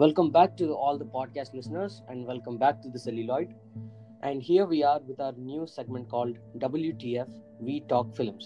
[0.00, 3.48] Welcome back to all the podcast listeners, and welcome back to the Celluloid.
[4.22, 7.28] And here we are with our new segment called WTF
[7.60, 8.44] We Talk Films.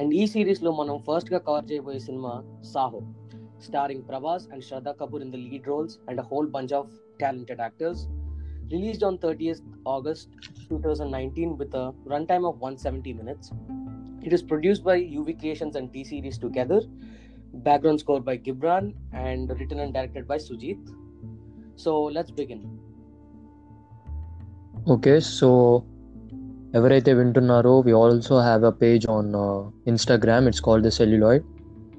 [0.00, 2.32] And ఈ సిరీస్లో మనం ఫస్ట్గా cover చేయబోయే cinema
[2.72, 3.00] Saaho
[3.66, 6.90] starring Prabhas and Shraddha Kapoor in the lead roles and a whole bunch of
[7.22, 8.02] talented actors
[8.74, 9.62] released on thirtieth
[9.96, 10.30] August
[10.70, 13.50] two thousand nineteen with a run time of one seventy minutes
[14.26, 16.86] it is produced by UV Creations and T Series together
[17.54, 20.78] background score by Gibran and written and directed by Sujit.
[21.76, 22.60] So let's begin.
[24.94, 25.48] Okay so
[26.78, 29.28] ఎవరైతే వింటున్నారో we also have a page on
[29.90, 31.44] Instagram it's called the Celluloid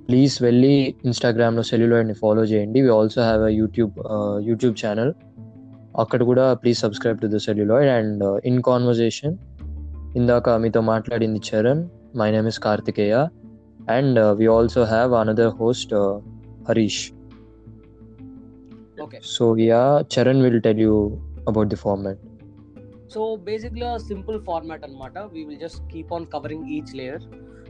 [0.08, 0.74] please వెళ్ళి
[1.08, 2.80] ఇన్స్టాగ్రామ్లో సెల్యులాయిడ్ని follow చేయండి.
[2.86, 3.94] We also have a YouTube
[4.50, 5.14] YouTube channel
[6.04, 9.36] అక్కడ కూడా please subscribe to the Celluloid and in conversation
[10.20, 11.84] ఇందాక మీతో మాట్లాడింది Charan.
[12.22, 13.16] My name is Karthikeya
[13.97, 15.95] And we also have another host
[16.71, 17.03] Harish
[19.05, 19.19] Okay.
[19.33, 19.81] So yeah
[20.13, 20.95] Charan will tell you
[21.51, 22.23] about the format
[23.09, 25.21] So basically a simple format anamata.
[25.35, 27.19] We will just keep on covering each layer.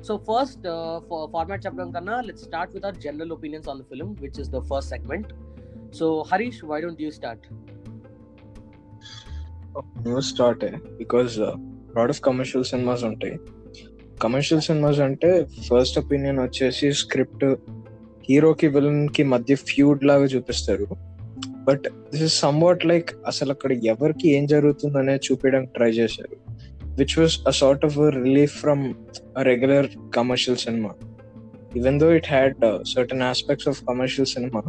[0.02, 3.86] So first, uh, for format చెప్పడం కన్నా let's start with our general opinions on the
[3.90, 5.26] film, which is the first segment.
[5.98, 7.42] So Harish, why don't you start?
[10.04, 10.62] News start
[11.00, 11.32] because
[11.96, 13.34] lot of commercial cinemas ఉంటాయి
[14.21, 17.45] commercial cinemas అంటే first opinion వచ్చేసి script
[18.29, 20.87] హీరోకి విలన్కి మధ్య feud లాగా చూపిస్తారు.
[21.63, 26.35] But this is somewhat like అసలు అక్కడ ఎవరికి ఏం జరుగుతుందనే చూపించడానికి ట్రై చేశారు.
[26.85, 28.93] Which was a sort of relief from
[29.41, 30.89] regular commercial cinema
[31.77, 32.55] even though it had
[32.95, 34.61] certain aspects of commercial cinema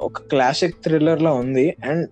[0.00, 1.76] ఒక క్లాసిక్ థ్రిల్లర్ లా ఉంది.
[1.84, 2.08] అండ్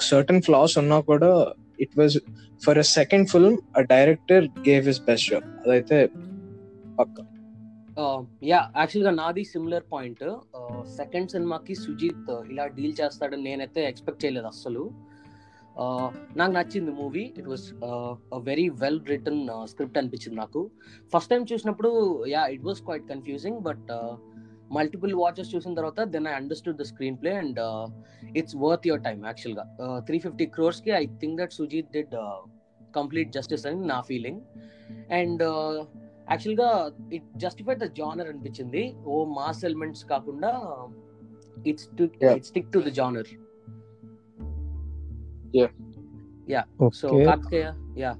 [0.00, 1.46] సర్టన్ ఫ్లాస్ ఉన్నా కూడా
[1.80, 2.18] it was
[2.64, 5.98] for a second film a director gave his best show అదైతే
[6.98, 7.16] పక్క.
[8.50, 10.22] Yeah యాక్చువల్గా నాది similar point
[10.96, 14.84] second సినిమాకి సుజీత్ uh, ఇలా డీల్ చేస్తాడని నేనైతే ఎక్స్పెక్ట్ చేయలేదు అస్సలు.
[15.76, 16.08] Uh,
[16.40, 17.66] నాకు నచ్చింది movie it was
[18.50, 19.42] very well written
[19.72, 20.62] script అనిపించింది నాకు.
[21.14, 21.90] ఫస్ట్ టైం చూసినప్పుడు
[22.34, 23.90] yeah it was quite confusing but
[24.76, 26.86] multiple watches చూసిన తర్వాత then I understood the
[27.22, 27.60] screenplay and
[28.40, 29.64] it's worth your time యాక్చువల్గా
[30.08, 32.14] three fifty క్రోర్స్కి I think that Sujeeth did
[32.98, 34.40] complete justice అని నా feeling
[35.18, 35.42] and
[36.32, 36.68] యాక్చువల్గా
[37.16, 38.84] it justified the genre అనిపించింది.
[39.06, 40.52] ఓ mass elements కాకుండా
[41.72, 42.04] it's to
[42.50, 43.32] stick to the genre
[47.00, 47.66] so okay Karthikeya
[48.04, 48.12] yeah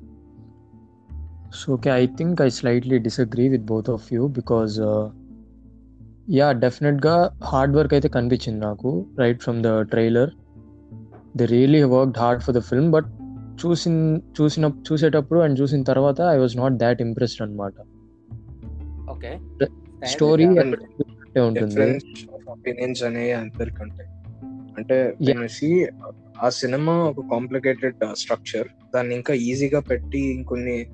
[1.58, 5.04] So, okay, I think I slightly disagree with both of you because, uh,
[6.36, 7.12] yeah, డెఫినెట్గా
[7.50, 10.30] hard work అయితే కనిపించింది నాకు right from the trailer
[11.40, 13.10] they really worked hard for the film but
[13.54, 17.72] చూసిన చూసిన చూసేటప్పుడు and చూసిన తర్వాత I was not that impressed అనమాట
[19.10, 19.38] ఓకే
[20.06, 20.46] స్టోరీ
[22.48, 24.10] ఒపీనియన్స్ అందరికి ఉంటాయి
[24.78, 25.14] అంటే
[26.42, 30.86] ఆ సినిమా ఒక కాంప్లికేటెడ్ స్ట్రక్చర్ దాన్ని ఇంకా ఈజీగా పెట్టి ఇంకొన్ని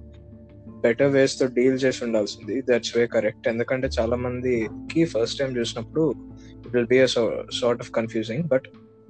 [0.69, 2.63] బెటర్ వేస్తో డీల్ చేసి ఉండాల్సింది.
[2.63, 6.15] దట్స్ వే కరెక్ట్ ఎందుకంటే చాలా మందికి ఫస్ట్ టైం చూసినప్పుడు
[6.53, 8.63] it will be sort of confusing but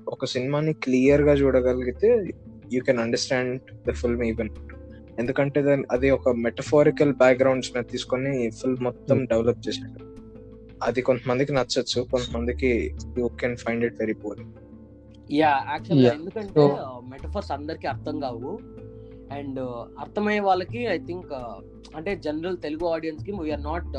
[0.08, 2.08] ఒక సినిమాని క్లియర్గా చూడగలిగితే
[2.72, 4.50] you can understand the film even
[5.18, 10.04] ఎందుకంటే దాని అది ఒక మెటఫారికల్ బ్యాక్గ్రౌండ్స్ మీద తీసుకొని ఫిల్మ్ మొత్తం డెవలప్ చేశాడు.
[10.82, 14.52] అది కొంతమందికి నచ్చచ్చు కొంతమందికి you can find it very boring
[15.32, 16.20] yeah యాక్చువల్గా Yeah.
[16.20, 16.60] ఎందుకంటే
[17.08, 18.58] మెటఫర్స్ అందరికి అర్థం కావు.
[19.32, 19.60] అండ్
[19.98, 21.32] అర్థమయ్యే వాళ్ళకి ఐ థింక్
[21.96, 23.90] అంటే జనరల్ తెలుగు ఆడియన్స్కి we're not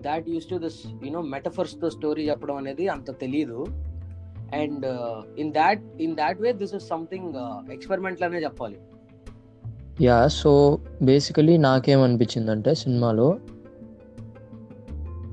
[0.00, 3.66] that used to this you మెటఫర్స్తో story చెప్పడం అనేది అంత తెలియదు
[4.60, 4.86] and
[5.38, 7.32] in that in that way this is something
[7.72, 8.78] experiment లానే చెప్పాలి.
[10.00, 10.52] యా సో
[11.02, 13.28] బేసికలీ నాకేమనిపించిందంటే సినిమాలో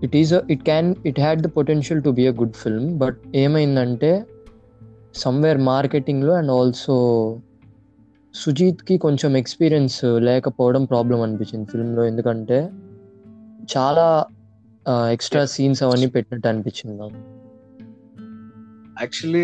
[0.04, 4.12] it is it can it had the potential to be a good film but ఏమైందంటే
[5.16, 6.96] somewhere మార్కెటింగ్లో అండ్ ఆల్సో
[8.36, 12.60] సుజీత్కి కొంచెం ఎక్స్పీరియన్స్ లేకపోవడం problem అనిపించింది ఫిల్మ్లో ఎందుకంటే
[13.74, 14.06] చాలా
[15.12, 17.20] ఎక్స్ట్రా సీన్స్ అవన్నీ పెట్టినట్టు అనిపించింది నాకు.
[19.02, 19.44] యాక్చువల్లీ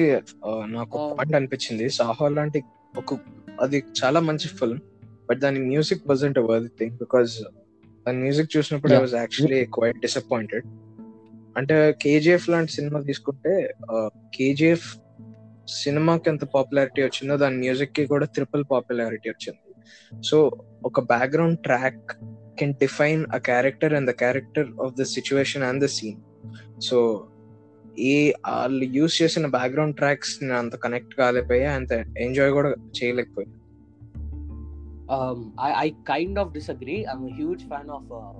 [0.70, 0.98] నాకు.
[1.14, 2.60] పాయింట్ అనిపించింది సాహో లాంటి
[2.98, 3.18] ఒక
[3.62, 4.82] అది చాలా మంచి ఫిల్మ్
[5.30, 7.34] బట్ దాని music wasn't worthy thing because
[8.06, 8.98] దాని మ్యూజిక్ చూసినప్పుడు I.
[8.98, 10.68] Was actually quite disappointed
[11.58, 13.54] అంటే కేజీఎఫ్ లాంటి సినిమా తీసుకుంటే
[14.36, 14.88] కేజీఎఫ్
[15.74, 19.64] సినిమాకి ఎంత పాపులారిటీ వచ్చిందో దాని మ్యూజిక్కి కూడా ట్రిపుల్ పాపులారిటీ వచ్చింది
[20.24, 20.38] సో
[20.86, 22.12] ఒక background track
[22.60, 26.22] can define a character and the character of the situation and the scene
[26.82, 26.98] so
[28.00, 33.50] ఈ వాళ్ళు యూస్ చేసిన బ్యాక్గ్రౌండ్ ట్రాక్స్ అంత కనెక్ట్ కాలేకపోయా అంత ఎంజాయ్ కూడా చేయలేకపోయా
[35.10, 37.06] um, I, I kind of disagree.
[37.06, 38.34] I'm a huge fan of uh,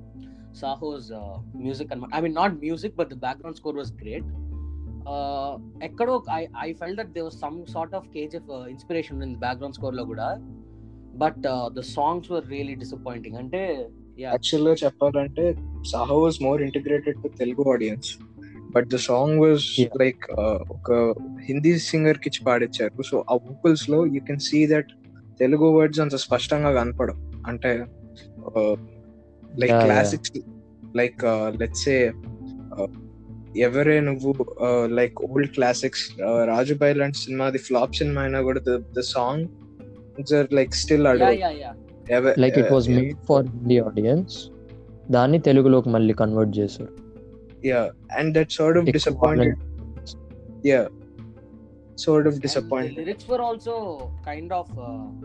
[0.54, 1.88] Saho's uh, music.
[1.92, 4.28] And I mean, not music, but the background score was great.
[5.82, 10.04] ఎక్కడో I I felt that they was some sort of KGF inspiration ఉంది background స్కోర్లో
[10.06, 10.28] కూడా
[11.16, 13.90] but the songs were really disappointing అంటే
[14.20, 15.46] యాక్చువల్గా చెప్పాలంటే
[15.92, 18.10] Saaho was more integrated to Telugu audience
[18.76, 19.66] but the song was.
[20.02, 20.24] Like
[20.76, 20.92] ఒక
[21.48, 23.04] హిందీ సింగర్కి ఇచ్చి పాడిచ్చారు.
[23.10, 24.92] సో ఆ వోకల్స్లో you can see that
[25.42, 27.18] Telugu words అంత స్పష్టంగా కనపడం
[27.48, 27.72] అంటే
[29.62, 29.78] లైక్.
[29.86, 30.34] క్లాసిక్స్
[31.02, 31.24] లైక్
[31.62, 31.88] లెట్స్
[33.68, 34.32] ఎవరే నువ్వు
[34.98, 36.04] లైక్ ఓల్డ్ క్లాసిక్స్
[36.52, 38.60] రాజుబాయ్ లాంటి సినిమాది ఫ్లాప్ సినిమా అయినా కూడా
[38.98, 39.46] the song
[40.58, 41.06] like still
[42.44, 44.36] like it was made for Hindi audience
[45.16, 46.94] దాన్ని తెలుగులోకి మళ్ళీ కన్వర్ట్ చేశారు.
[47.62, 49.56] Yeah and that sort of ఎక్కువ disappointed.
[50.72, 50.86] Yeah.
[52.06, 52.98] Sort of disappointed.
[53.02, 53.76] Lyrics were also
[54.28, 54.74] kind of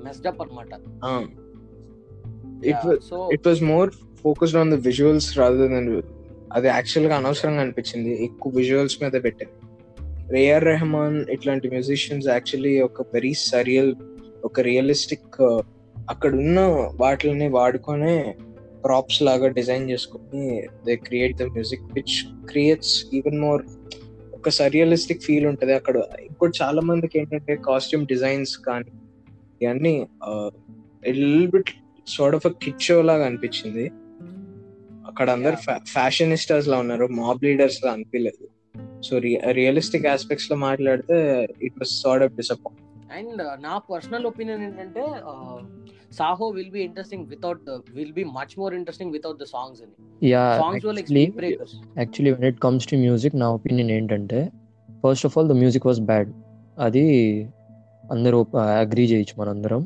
[0.07, 0.73] messed up అనమాట.
[1.09, 1.25] Um
[2.71, 3.89] it was so it was more
[4.25, 5.87] focused on the visuals rather than
[6.57, 8.13] అది యాక్చువల్గా అనవసరంగా అనిపించింది.
[8.29, 9.53] ఎక్కువ visuals మీద పెట్టారు
[10.41, 13.93] ఏఆర్ రెహమాన్ ఇట్లాంటి మ్యూజిషియన్స్ యాక్చువల్లీ ఒక వెరీ సరియల్
[14.49, 15.37] ఒక రియలిస్టిక్
[16.13, 16.61] అక్కడ ఉన్న
[17.03, 18.15] వాటిని వాడుకొనే
[18.85, 23.63] ప్రాప్స్ లాగా డిజైన్ చేసుకొని they create the music which creates even more
[24.35, 25.75] ఒక సరియలిస్టిక్ ఫీల్ ఉంటది.
[25.75, 28.93] అక్కడ ఇంకోటి చాలా మందికి ఏంటంటే కాస్ట్యూమ్ డిజైన్స్ కానీ
[29.63, 30.07] ఇవన్నీ
[31.47, 31.71] bit
[32.07, 33.91] sort of kit show లాగా అనిపించింది.
[35.07, 37.07] అక్కడ అందరు ఫ్యాషనిస్టర్స్ లా ఉన్నారు.
[37.07, 38.49] మాబ్ లీడర్స్ లా అనిపించలేదు
[39.03, 39.19] సో
[39.51, 41.17] రియలిస్టిక్ ఆస్పెక్ట్స్లో మాట్లాడితే
[41.63, 45.05] it was sort of disappoint and నా పర్సనల్ ఒపీనియన్ ఏంటంటే
[46.19, 49.95] Saaho will be interesting without will be much more interesting without the songs అని
[50.33, 53.91] yeah songs were like actually speed breakers actually when it comes to music నా opinion
[53.91, 54.41] ఏంటంటే
[55.05, 56.31] first of all the music was bad
[56.79, 57.05] అది
[58.11, 58.39] అందరూ
[58.83, 59.83] agree చేయొచ్చు మనందరం.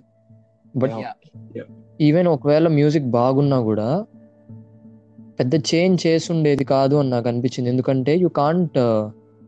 [0.74, 0.94] But
[1.56, 1.66] Yeah.
[2.00, 3.88] Even ఒకవేళ music బాగున్నా కూడా
[5.38, 7.70] పెద్ద చేంజ్ చేసి ఉండేది కాదు అని నాకు అనిపించింది.
[7.70, 8.76] ఎందుకంటే you can't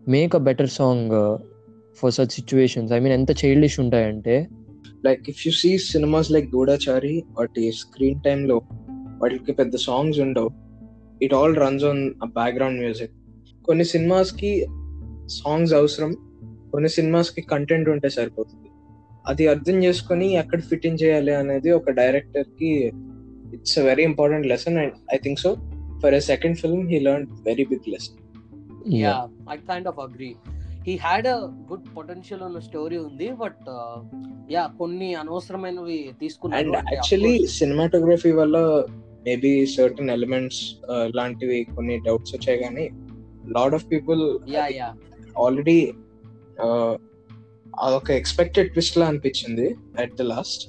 [0.08, 1.12] make a better song
[1.98, 4.36] for such situations I mean ఎంత చైల్డిష్ ఉంటాయంటే
[5.04, 8.56] like if you see cinemas like Goodachari వాటి స్క్రీన్ టైమ్లో
[9.20, 10.50] వాటికి పెద్ద సాంగ్స్ ఉండవు.
[11.22, 13.14] It all runs on background music
[13.64, 14.52] కొన్ని సినిమాస్కి
[15.26, 16.12] సాంగ్స్ అవసరం
[16.72, 18.68] కొన్ని సినిమాస్కి కంటెంట్ ఉంటే సరిపోతుంది.
[19.26, 22.70] అది అర్థం చేసుకొని ఎక్కడ ఫిట్ ఇన్ చేయాలి అనేది ఒక డైరెక్టర్కి
[23.54, 25.50] it's a very important lesson and I think so
[26.02, 28.18] for a second film he learn very big lesson
[28.94, 29.14] yeah
[29.52, 30.30] I kind of agree
[30.88, 31.38] he had a
[31.70, 33.66] good potential ఉన్న స్టోరీ ఉంది but
[34.50, 36.54] yeah కొన్ని అనవసరమైనవి of
[36.90, 38.56] actually cinematography వల్ల
[39.26, 40.60] maybe certain elements
[41.16, 42.86] లాంటివి కొన్ని doubts వచ్చాయి కానీ
[43.56, 44.22] lot of people
[44.54, 44.88] yeah yeah
[45.40, 45.78] already
[47.80, 49.68] అదొక ఎక్స్పెక్టెడ్ ట్విస్ట్ లా అనిపించింది
[50.04, 50.64] అట్ ద లాస్ట్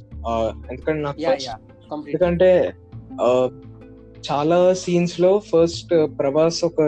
[0.70, 1.20] ఎందుకంటే నాకు
[2.02, 2.52] ఎందుకంటే
[3.24, 3.48] uh,
[4.26, 6.82] చాలా సీన్స్లో ఫస్ట్ ప్రభాస్ ఒక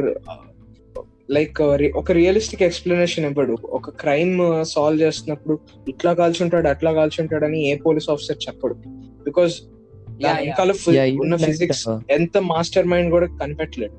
[1.36, 1.60] లైక్
[2.02, 3.54] ఒక రియలిస్టిక్ ఎక్స్ప్లెనేషన్ ఇవ్వడు.
[3.78, 4.38] ఒక క్రైమ్
[4.74, 5.56] సాల్వ్ చేస్తున్నప్పుడు
[5.92, 8.76] ఇట్లా కాల్చుంటాడు అట్లా కాల్చుంటాడు అని ఏ పోలీస్ ఆఫీసర్ చెప్పడు.
[9.28, 9.56] బికాస్
[10.24, 10.72] వెనకాల
[11.24, 13.96] ఉన్న ఫిజిక్స్ uh, ఎంత మాస్టర్ మైండ్ కూడా కనిపెట్టలేడు.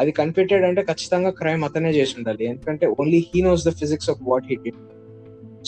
[0.00, 2.44] అది కనిపెట్టాడు అంటే ఖచ్చితంగా క్రైమ్ అతనే చేసి ఉండాలి.
[2.52, 4.80] ఎందుకంటే only he knows the physics of what he did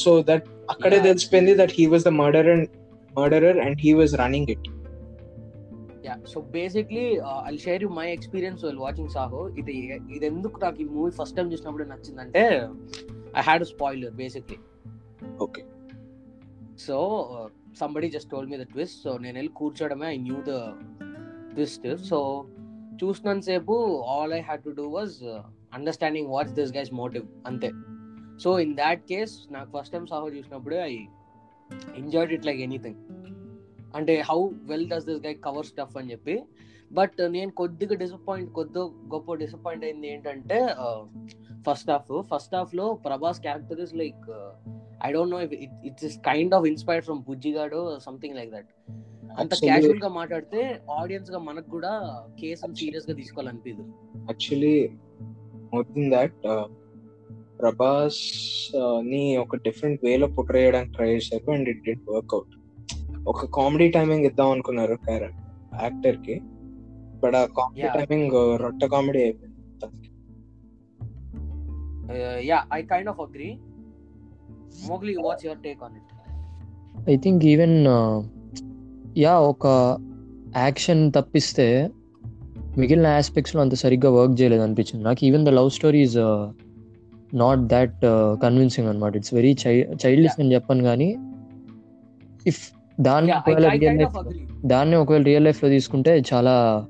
[0.03, 0.99] so that అక్కడే.
[1.09, 2.69] తెలిసిపోయింది that he was the murder and
[3.15, 4.67] murderer and he was running it
[6.27, 7.05] so basically
[7.47, 9.75] I share you my experience while watching Saaho ఇది
[10.17, 12.45] ఇది ఎందుకు నాకు ఈ movie first time చూసినప్పుడు నచ్చిందంటే
[13.37, 14.59] I had spoiler basically
[15.41, 15.63] okay
[16.79, 16.97] so
[17.77, 20.55] somebody just told me the twist so నేను వెళ్ళి కూర్చోవడమే I knew the
[21.55, 22.19] twist so
[23.03, 23.75] చూసినంతసేపు
[24.09, 25.15] all I had to do was
[25.73, 27.71] understanding what's this guy's motive అంతే.
[28.39, 30.93] So in that case నాకు first time Saaho చూసినప్పుడు I
[31.97, 32.99] enjoyed it like anything
[33.97, 36.43] అంటే how well does this guy cover stuff అని చెప్పి.
[36.93, 40.67] But నేను కొద్దిగా disappoint కొద్ది గొప్ప డిసప్పాయింట్ అయింది ఏంటంటే
[41.71, 44.31] ఫస్ట్ హాఫ్ ఫస్ట్ హాఫ్లో Prabhas character is like
[45.07, 48.71] I don't know it's is kind of inspired from Bujjigadu something like that
[49.39, 51.93] అంత క్యాజువల్గా మాట్లాడితే ఆడియన్స్గా మనకు కూడా
[52.41, 54.89] కేసు సీరియస్గా తీసుకోవాలనిపించదు యాక్చువల్లీ
[55.75, 56.39] మోర్ దెన్ దాట్
[57.61, 62.56] ప్రభాస్ని ఒక డిఫరెంట్ వేలో పుట్ర చేయడానికి ట్రై చేశారు and it didn't work out
[63.27, 66.41] ఒక కామెడీ టైమింగ్ ఇద్దాం అనుకున్నారు యాక్టర్కి.
[67.23, 67.89] బట్ ఆ కామెడీ.
[67.99, 69.53] టైమింగ్ రొట్ట కామెడీ అయిపోయింది
[72.47, 73.59] yeah I kind of agree
[74.89, 77.87] Mowgli what's your take on it I think even
[79.19, 79.67] yeah ఒక
[80.57, 81.91] యాక్షన్ తప్పిస్తే
[82.79, 85.05] మిగిలిన ఆస్పెక్ట్స్లో అంత సరిగ్గా వర్క్ చేయలేదు అనిపించింది.
[85.05, 86.17] నాకు even the love story is
[87.37, 88.01] not that
[88.43, 91.09] convincing అనమాట ఇట్స్ వెరీ చైల్డిష్ అని చెప్పాను కానీ
[92.47, 94.17] ఇఫ్ దాన్ని ఒకవేళ రియల్ లైఫ్
[94.67, 96.87] దాన్ని ఒకవేళ రియల్ లైఫ్లో తీసుకుంటే చాలా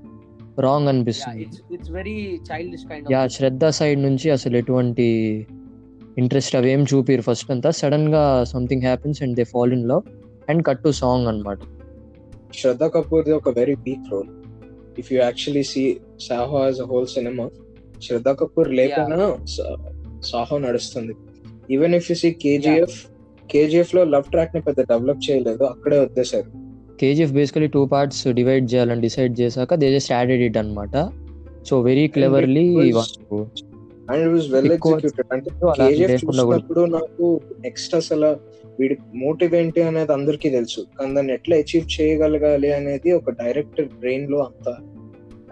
[0.61, 1.47] రాంగ్ అనిపిస్తుంది.
[1.75, 2.17] It's very
[2.51, 5.07] childish kind yeah Shraddha side నుంచి అసలు ఎటువంటి
[6.19, 7.71] ఇంట్రెస్ట్ అవేం చూపిరు ఫస్ట్ అంతా.
[7.71, 10.03] సడన్గా something happens and they fall in love
[10.51, 11.59] and cut to song అనమాట
[12.55, 14.31] శ్రద్ధ కపూర్ ఒక very weak role
[14.99, 17.51] if you actually see Saaho as a whole cinema
[18.03, 19.37] Shraddha Kapoor లేకుండా
[20.23, 21.15] సాహో నడుస్తుంది.
[21.71, 22.97] Even if you see KGF
[23.51, 26.51] కేజీఎఫ్లో love ట్రాక్ని పెద్ద develop చేయలేదు అక్కడే వద్దేశారు
[26.97, 30.97] KGF basically two parts divide చేయాలని decide చేశాక దే జస్ట్ యాడెడ్ ఇట్ అనమాట
[31.65, 32.67] so very cleverly
[34.11, 38.37] and it was well executed అంటే కేజీఎఫ్ చూసినప్పుడు నాకు నెక్స్ట్ అసలు
[38.81, 40.81] వీడి మోటివ్ ఏంటి అనేది అందరికీ తెలుసు.
[40.99, 44.69] కానీ దాన్ని ఎట్లా అచీవ్ చేయగలగాలి అనేది ఒక డైరెక్టర్ బ్రెయిన్లో అంత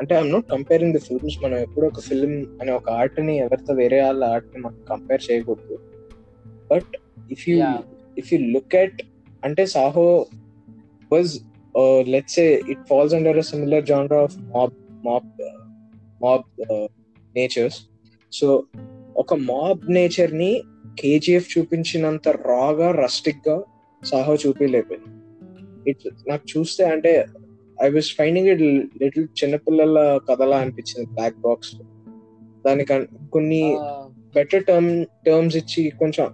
[0.01, 4.03] అంటే I'm not comparing the films మనం ఎప్పుడు ఒక ఫిల్మ్ అనే ఒక ఆర్ట్ని ఎవరితో వేరే
[4.03, 5.77] వాళ్ళ ఆర్ట్ని మనం కంపేర్ చేయకూడదు.
[6.73, 6.95] But
[7.31, 7.79] if you Yeah.
[8.19, 9.03] If you look at
[9.45, 10.27] అంటే Saaho
[11.11, 11.33] was
[12.09, 14.75] let's say it falls under a similar genre of mob
[15.07, 15.31] mob
[16.23, 16.45] mob
[17.37, 17.79] natures
[18.33, 18.65] so
[19.17, 20.63] ఒక మాబ్ నేచర్ని
[21.01, 23.63] కేజీఎఫ్ చూపించినంత రాగా రస్టిక్గా
[24.03, 25.11] సాహో చూపించలేకపోయింది.
[25.91, 27.27] ఇట్ నాకు చూస్తే అంటే
[27.83, 28.63] I was finding it
[29.03, 31.75] little చిన్నపిల్లల కథలా అనిపించింది బ్లాక్ బాక్స్
[32.67, 33.63] దానికి కొన్ని
[34.35, 36.27] బెటర్ టర్మ్ టర్మ్స్ ఇచ్చి కొంచెం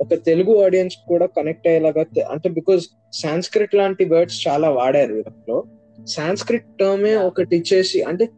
[0.00, 5.64] ఒక తెలుగు ఆడియన్స్ కూడా కనెక్ట్ అయ్యేలాగా అంటే బికాస్ సాంస్క్రిట్ లాంటి వర్డ్స్ చాలా వాడారు వీళ్ళలో.
[6.08, 7.16] సాంస్క్రిట్ టర్మే.
[7.16, 8.28] ఒకటి ఇచ్చేసి అంటే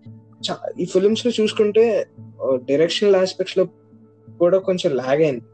[0.80, 2.06] ఈ ఫిలిమ్స్లో చూసుకుంటే
[2.68, 3.64] డైరెక్షనల్ ఆస్పెక్ట్స్లో
[4.38, 5.44] కూడా కొంచెం లాగ్ అయింది.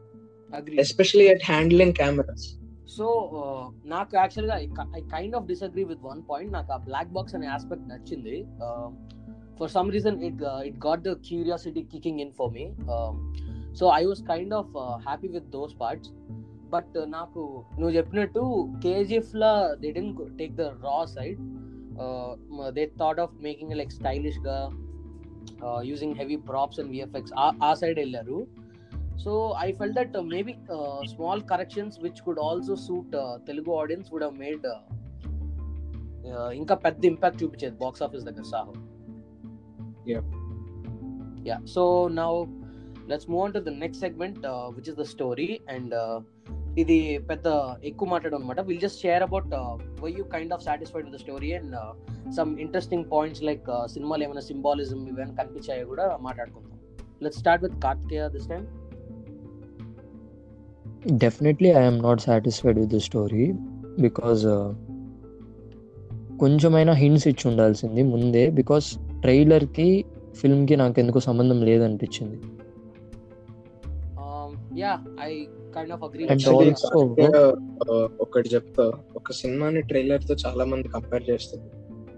[0.79, 2.47] Especially at handling cameras
[2.97, 3.05] so
[3.85, 4.59] నాకు యాక్చువల్గా
[4.97, 8.45] I kind of disagree with one point నాకు ఆ బ్లాక్ బాక్స్ అనే ఆస్పెక్ట్ నచ్చింది.
[9.59, 12.65] For some reason it it got the curiosity kicking in for me
[13.79, 14.73] so I was kind of
[15.07, 16.11] happy with those parts.
[16.73, 17.41] But నాకు
[17.79, 18.41] నువ్వు చెప్పినట్టు
[18.85, 19.51] KGF law
[19.83, 21.39] they then take the raw side
[22.77, 24.57] they thought of making like స్టైలిష్గా
[25.89, 27.33] using heavy props and VFX
[27.67, 28.39] ఆ side వెళ్ళారు.
[29.23, 29.31] So
[29.65, 30.53] I felt that maybe
[31.13, 33.15] small corrections which could also suit
[33.47, 34.67] Telugu audience would made
[36.59, 38.73] ఇంకా పెద్ద impact చూపించేది box office దగ్గర Saaho.
[40.11, 40.23] Yeah.
[41.49, 41.83] Yeah so
[42.19, 42.31] now
[43.09, 44.39] let's move on to the next segment
[44.75, 45.93] which is the story and
[46.79, 47.47] ఇది పెద్ద
[47.83, 49.53] ఎక్కువ మాట్లాడడం అనమాట will just share about
[50.01, 51.75] why you kind of satisfied with the story and
[52.31, 56.73] some interesting points like సినిమాలు ఏమైనా symbolism ఇవన్నీ కనిపించాయో కూడా మాట్లాడుకుందాం.
[57.23, 58.65] Let's start with Karthikeya this time
[61.17, 63.45] definitely I'm not satisfied with the story
[63.99, 64.45] because
[66.39, 68.87] కొంచెమైనా hints ఇచ్చి ఉండాల్సింది ముందే బికాస్
[69.21, 72.37] ట్రైలర్కి ఫిల్మ్కి నాకు ఎందుకో సంబంధం లేదనిపించింది.
[74.77, 74.91] Yeah
[75.21, 75.31] I
[75.75, 77.39] kind of agree And Actually, also- Karthikeya,
[77.85, 78.85] uh, ఒకటి చెప్తా.
[79.15, 81.65] ఒక సినిమాని ట్రైలర్తో చాలా మంది కంపేర్ చేస్తారు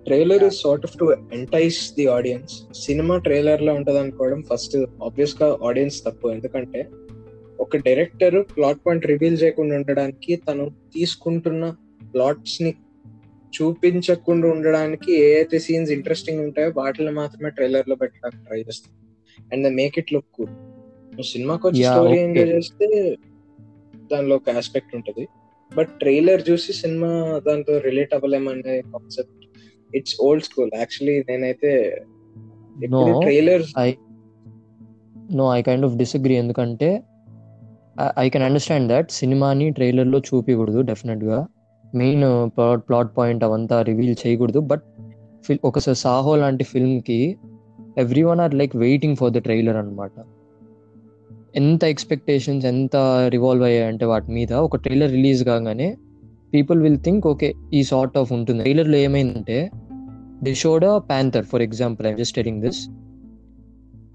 [0.04, 6.06] trailer is sort of to entice the audience cinema ట్రైలర్లో ఉంటది అనుకోవడం ఫస్ట్ ఆబ్వియస్గా ఆడియన్స్
[6.06, 6.28] తప్పు.
[6.30, 6.82] ఎందుకంటే
[7.60, 11.66] ఒక డైరెక్టర్ ప్లాట్ పాయింట్ రివీల్ చేయకుండా ఉండడానికి తను తీసుకుంటున్న
[12.14, 12.72] ప్లాట్స్ని
[13.54, 18.94] చూపించకుండా ఉండడానికి ఏ అయితే సీన్స్ ఇంట్రెస్టింగ్ ఉంటాయో వాటిని మాత్రమే ట్రైలర్లో పెట్టడానికి ట్రై చేస్తాం
[19.54, 20.56] and make it look good
[21.20, 22.18] నువ్వు సినిమాకి వచ్చి స్టోరీ.
[22.18, 22.88] ఎంజాయ్ చేస్తే
[24.12, 25.24] దానిలో ఒక ఆస్పెక్ట్ ఉంటది.
[25.72, 27.10] బట్ ట్రైలర్ చూసి సినిమా
[27.48, 29.44] దాంతో relate అవ్వలేమనే concept
[29.96, 31.72] it's old school actually నేనైతే
[33.26, 33.90] trailer I
[35.32, 36.90] know I kind of disagree ఎందుకంటే
[38.20, 41.40] ఐ కెన్ అండర్స్టాండ్ దట్ సినిమాని ట్రైలర్లో చూపించకూడదు డెఫినెట్గా
[41.96, 42.26] మెయిన్
[42.58, 44.60] ప్లాట్ ప్లాట్ పాయింట్ అవంతా రివీల్ చేయకూడదు.
[44.72, 44.86] బట్
[45.46, 47.22] ఫిల్ ఒకసారి సాహో లాంటి ఫిల్మ్కి
[48.24, 50.12] everyone are like waiting for the trailer అనమాట
[51.56, 52.96] ఎంత ఎక్స్పెక్టేషన్స్ ఎంత
[53.30, 55.98] రివాల్వ్ అయ్యాయంటే వాటి మీద ఒక ట్రైలర్ రిలీజ్ కాగానే
[56.54, 58.64] పీపుల్ విల్ థింక్ ఓకే ఈ సార్ట్ ఆఫ్ ఉంటుంది.
[58.64, 59.72] ట్రైలర్లో ఏమైందంటే
[60.44, 62.90] the showed panther for example I'm just telling this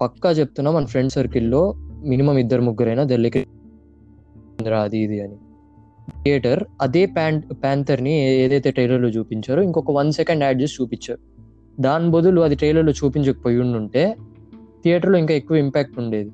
[0.01, 1.73] పక్కా చెప్తున్నా మన ఫ్రెండ్ సర్కిల్లో
[2.03, 3.45] మినిమం ఇద్దరు ముగ్గురైనా దెల్లకి
[4.73, 5.35] అది ఇది అని.
[6.23, 11.19] థియేటర్ అదే ప్యాన్ ప్యాంథర్ని ఏదైతే ట్రైలర్లో చూపించారో ఇంకొక వన్ సెకండ్ యాడ్ చేసి చూపించారు.
[11.81, 14.15] దాని బదులు అది ట్రైలర్లో చూపించకపోయి ఉండుంటే
[14.83, 16.31] థియేటర్లో ఇంకా ఎక్కువ ఇంపాక్ట్ ఉండేది.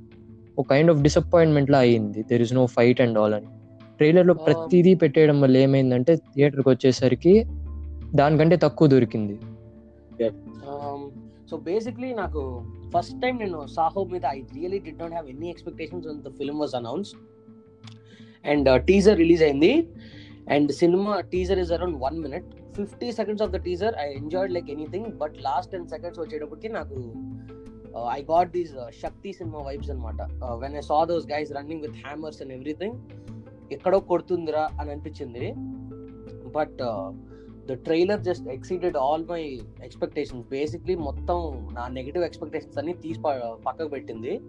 [0.61, 3.49] ఒక కైండ్ ఆఫ్ డిసప్పాయింట్మెంట్లా అయ్యింది there is no fight and all అని.
[3.99, 7.33] ట్రైలర్లో Um, ప్రతిదీ పెట్టేయడం వల్ల ఏమైందంటే థియేటర్కి వచ్చేసరికి
[8.19, 9.35] దానికంటే తక్కువ దొరికింది.
[11.49, 12.41] సో బేసిక్లీ నాకు
[12.93, 16.75] ఫస్ట్ టైం నేను సాహో మీద I really did not have any expectations the film was
[16.79, 17.11] announce
[18.51, 19.73] and teaser release అయింది.
[20.55, 24.69] And cinema teaser is around one minute fifty seconds of the teaser I enjoyed like
[24.75, 26.97] anything but last ten seconds వచ్చేటప్పటికి నాకు
[28.11, 30.21] I got these Shakti cinema vibes అనమాట
[30.55, 32.97] when I saw those guys running with hammers and everything
[33.71, 35.53] ఎక్కడో కొడుతుందిరా అని అనిపించింది.
[36.55, 36.81] But
[37.69, 39.41] the trailer just exceeded all my
[39.83, 41.37] expectations basically మొత్తం
[41.73, 43.19] నా negative expectations అన్ని తీసి
[43.67, 44.41] పక్కకు పెట్టింది.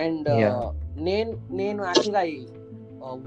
[0.00, 0.74] And Yeah.
[0.94, 2.32] నేను నేను యాక్చువల్గా I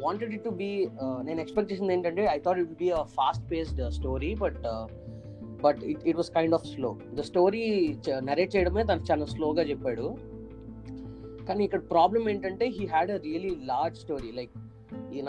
[0.04, 0.90] wanted it to be
[1.24, 4.66] నేను ఎక్స్పెక్ట్ చేసింది ఏంటంటే I thought it be a fast paced story but
[5.66, 6.92] but it it was kind of slow.
[7.20, 7.64] The story
[8.30, 10.08] narrate చేయడమే తను చాలా స్లోగా చెప్పాడు.
[11.48, 14.32] కానీ ఇక్కడ ప్రాబ్లం ఏంటంటే he had a really large story.
[14.40, 14.54] Like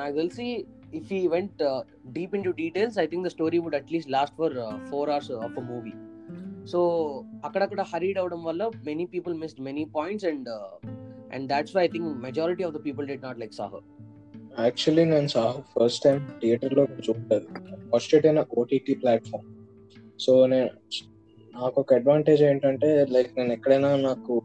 [0.00, 0.46] నాకు తెలిసి
[0.98, 1.80] if he went uh,
[2.16, 5.56] deep into details I think the story would at least last for uh, four hours of
[5.62, 5.94] a movie.
[6.72, 6.78] So
[7.46, 10.72] అక్కడక్కడ hurried అవడం వల్ల many people missed many points and uh,
[11.34, 13.80] and that's why I think majority of the people did not like Saaho.
[14.66, 17.48] Actually నేను Saaho first time థియేటర్లో చూడలేదు
[17.92, 19.46] first it అయిన OTT platform.
[20.20, 20.70] So నేను
[21.54, 24.42] నాకు ఒక అడ్వాంటేజ్ ఏంటంటే లైక్ నేను ఎక్కడైనా నాకు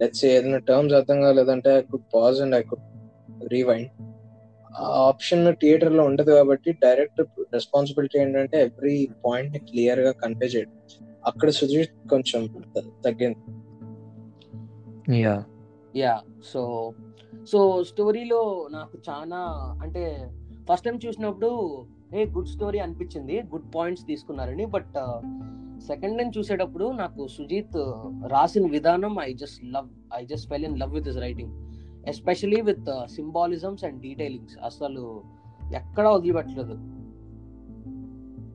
[0.00, 2.84] లెట్స్ ఏదైనా టర్మ్స్ అర్థం కాలేదంటే I could pause and I could
[3.48, 3.88] rewind
[4.76, 7.22] ఆ ఆప్షన్ థియేటర్లో ఉండదు కాబట్టి డైరెక్ట్
[7.52, 10.72] రెస్పాన్సిబిలిటీ ఏంటంటే ఎవ్రీ పాయింట్ని క్లియర్గా కన్వే చేయడం.
[11.26, 12.64] అక్కడ సుజిత్ కొంచెం
[13.04, 13.36] తగ్గింది.
[15.20, 15.44] యా
[15.96, 16.20] యా
[16.52, 16.92] సో
[17.52, 19.36] సో స్టోరీలో నాకు చాలా
[19.82, 20.30] అంటే
[20.72, 21.50] ఫస్ట్ టైం చూసినప్పుడు
[22.14, 24.66] ఏ గుడ్ స్టోరీ అనిపించింది గుడ్ పాయింట్స్ తీసుకున్నారని.
[24.66, 24.96] బట్
[25.86, 27.76] సెకండ్ టైం చూసేటప్పుడు నాకు సుజీత్
[28.26, 31.52] రాసిన విధానం I just love I just fell in love with his writing
[32.08, 35.22] especially with symbolisms and detailings అసలు
[35.76, 36.74] ఎక్కడ వదిలిపెట్టలేదు.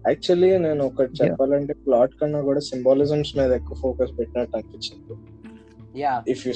[0.08, 5.22] యాక్చువల్లీ నేను ఒకటి చెప్పాలంటే ప్లాట్ కన్నా కూడా సింబాలిజమ్స్ మీద ఎక్కువ ఫోకస్ పెట్టినట్టు అనిపించింది.
[6.00, 6.54] యా ఇఫ్ యూ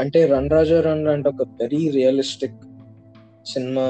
[0.00, 2.56] అంటే రన్ రాజా రన్ అంటే ఒక very realistic
[3.46, 3.82] cinema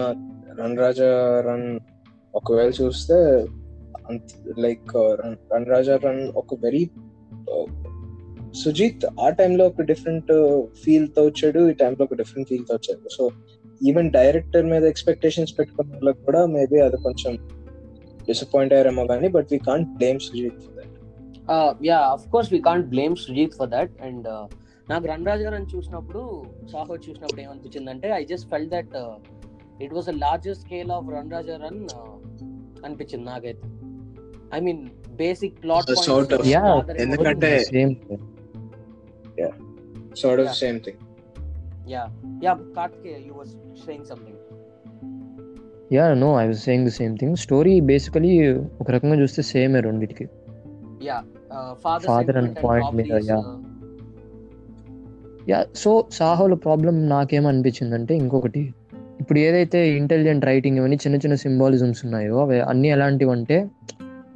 [0.59, 1.09] run Raja
[1.47, 1.66] run
[2.35, 3.18] ఒకవేళ చూస్తే
[4.64, 5.11] like uh,
[5.52, 6.82] run Raja run ఒక వెరీ
[7.52, 7.66] uh,
[8.54, 10.30] సుజిత్ ఆ టైంలో ఒక డిఫరెంట్
[10.82, 13.11] ఫీల్ uh, తో వచ్చాడు ఈ టైంలో ఒక డిఫరెంట్ ఫీల్తో వచ్చాడు.
[13.16, 13.25] సో
[13.80, 17.35] ఈవెన్ డైరెక్టర్ మీద ఎక్స్పెక్టేషన్స్ పెట్టుకున్న వాళ్ళకి కూడా మేబీ అది కొంచెం
[18.28, 20.97] డిసప్పాయింట్ అయ్యారేమో కానీ but we can't blame Sujeeth for that
[21.88, 24.28] yeah of course we can't blame Sujeeth for that and
[24.88, 26.23] నాకు రన్ రాజ్ గారు చూసినప్పుడు
[26.73, 28.94] సాహో చూసినప్పుడు ఏమనిపించింది అంటే I just felt that
[29.80, 31.88] it was a largest scale of run Raja run
[32.85, 33.61] అనిపించింది నాకైతే.
[34.54, 37.94] I mean basic plot The sort of- Yeah, ఎందుకంటే- same
[40.16, 40.50] sort of Yeah.
[40.50, 40.96] Same thing
[41.90, 42.08] yeah
[42.44, 43.50] yeah Karthik you was
[43.87, 44.38] saying something
[45.92, 50.28] yeah no I was saying the same thing story basically ఒక రకంగా చూస్తే సేమే రెండిటికి.
[51.02, 51.24] Yeah
[51.72, 53.42] father Father and point మీద, yeah.
[55.48, 58.74] Yeah so సాహోలో problem నాకేమనిపించిందంటే ఇంకొకటి.
[59.22, 63.68] ఇప్పుడు ఏదైతే ఇంటెలిజెంట్ రైటింగ్ ఇవన్నీ చిన్న చిన్న సింబాలిజమ్స్ ఉన్నాయో అవి అన్ని ఎలాంటివి అంటే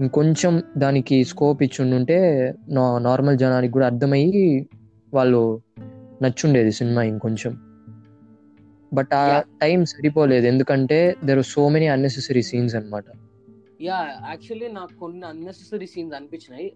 [0.01, 2.53] ఇంకొంచెం దానికి స్కోప్ ఇచ్చి ఉంటే
[2.99, 4.67] నార్మల్ జనానికి కూడా అర్థమయ్యి
[5.15, 5.61] వాళ్ళు
[6.23, 7.57] నచ్చుండేది సినిమా ఇంకొంచెం.
[8.95, 9.43] బట్ ఆ.
[9.63, 10.47] టైం సరిపోలేదు.
[10.47, 13.05] ఎందుకంటే there so many unnecessary scenes అన్నమాట.
[13.83, 16.73] యా యాక్చువల్లీ నాకు కొన్ని అన్నెసెసరీ సీన్స్ అనిపించినాయి.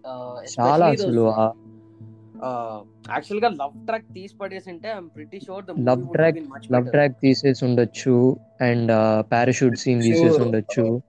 [0.59, 1.29] చాలా అసలు
[2.43, 7.65] యాక్చువల్గా లవ్ ట్రాక్ తీసి పడేసి ఉంటే I'm pretty sure the Love track- love track తీసేసి
[7.65, 8.37] ఉండొచ్చు.
[8.61, 8.91] అండ్
[9.31, 11.01] పారాషూట్ సీన్ తీసేసి ఉండొచ్చు.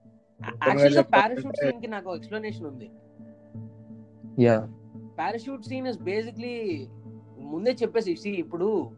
[0.45, 2.89] యాక్చువల్గా పారాషూట్ సీన్కి నాకు ఎక్స్ప్లెనేషన్ ఉంది.
[4.43, 4.69] Yeah
[5.19, 6.87] parachute scene is basically
[7.39, 8.91] ముందే చెప్పేసి సి ఇప్పుడు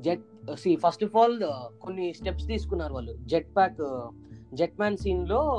[0.00, 1.40] jet C first of all
[1.82, 3.18] కొన్ని స్టెప్స్ తీసుకున్నారు వాళ్ళు.
[3.26, 4.10] జెట్ ప్యాక్
[4.54, 5.50] జెట్ మ్యాన్ సీన్లో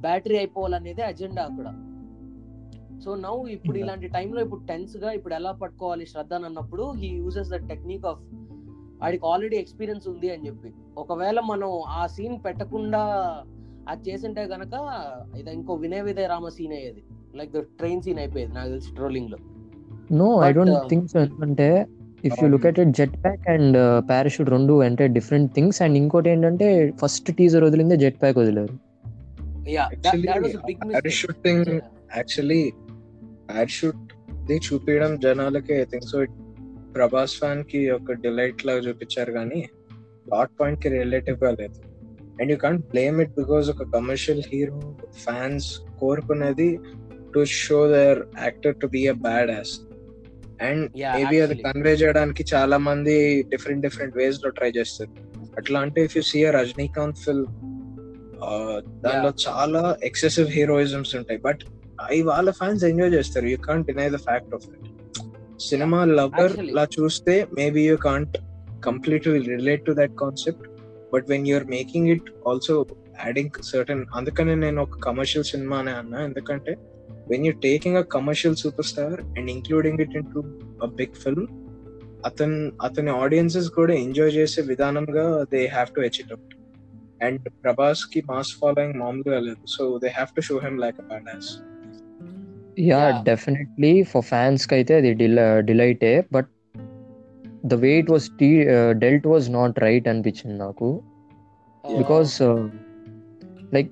[0.00, 1.96] బ్యాటరీ అయిపోవాలనేది అజెండా అక్కడ.
[3.04, 3.84] సో నౌ ఇప్పుడు Yeah.
[3.84, 8.22] ఇలాంటి టైంలో ఇప్పుడు టెన్స్గా ఇప్పుడు ఎలా పట్టుకోవాలి శ్రద్ధ అని అన్నప్పుడు he uses the technique of
[9.02, 10.70] వాడికి ఆల్రెడీ ఎక్స్పీరియన్స్ ఉంది అని చెప్పి.
[10.96, 13.00] ఒకవేళ మనం ఆ సీన్ పెట్టకుండా
[13.88, 14.74] అది చేసింటే గనక
[15.38, 17.02] ఇది ఇంకో వినయ విదయ రామ సీన్ అయ్యేది.
[17.38, 19.38] లైక్ ద ట్రైన్ సీన్ అయిపోయేది నాకు తెలిసి ట్రోలింగ్లో.
[20.20, 21.68] No I don't uh, think so ఎందుకంటే
[22.28, 23.78] if you look at it jet pack and
[24.10, 26.68] parachute రెండు అంటే డిఫరెంట్ థింగ్స్ అండ్ ఇంకోటి ఏంటంటే
[27.02, 28.76] ఫస్ట్ టీజర్ వదిలిందే జెట్ ప్యాక్ వదిలేరు
[29.76, 29.86] యా
[33.50, 34.12] పారాషూట్
[34.46, 36.18] ది చూపించడం జనాలకి ఐ థింక్ సో
[36.96, 39.60] ప్రభాస్ ఫ్యాన్కి ఒక డిలైట్ లాగా చూపించారు కానీ
[40.26, 41.78] ప్లాట్ పాయింట్కి రిలేటివ్గా లేదు.
[42.40, 45.68] And you can't blame it because ఒక కమర్షియల్ హీరో ఫ్యాన్స్
[46.00, 46.68] కోరుకునేది
[47.34, 49.80] to show their actor to be a bad ass
[50.62, 50.84] and
[51.16, 51.54] maybe అది.
[51.54, 55.12] కన్వే చేయడానికి చాలా మంది డిఫరెంట్ డిఫరెంట్ వేస్లో ట్రై చేస్తారు.
[55.56, 57.52] అట్లా అంటే if you see Rajinikanth film
[59.04, 61.40] దానిలో చాలా ఎక్సెసివ్ హీరోయిజమ్స్ ఉంటాయి.
[61.40, 61.62] బట్
[62.10, 63.46] అవి వాళ్ళ ఫ్యాన్స్ ఎంజాయ్ చేస్తారు.
[63.52, 64.86] You can't deny the fact of it
[65.68, 66.54] cinema lover.
[66.76, 68.36] లా చూస్తే maybe you can't
[68.86, 70.66] completely relate to that concept
[71.12, 72.74] but when you're making it also
[73.24, 76.20] adding certain అందుకనే నేను ఒక కమర్షియల్ సినిమా అనే అన్నా.
[76.28, 76.72] ఎందుకంటే
[77.30, 80.42] when you taking a commercial super star and including it into
[80.86, 81.48] a big film
[82.28, 86.54] అతను అతని audiences కూడా enjoy చేసే విధానంగా they have to hatch it out
[87.26, 89.62] and ప్రభాస్కి mass following మామూలుగా లేదు.
[89.74, 91.28] So they have to show him like a bad
[92.78, 93.22] yeah Yeah.
[93.24, 95.10] Definitely for ఫ్యాన్స్కి అయితే అది
[95.62, 96.50] డిలైటే but
[97.66, 98.64] the way it was tea
[98.98, 100.88] dealt was not right అనిపించింది నాకు
[101.84, 102.42] because
[103.72, 103.90] like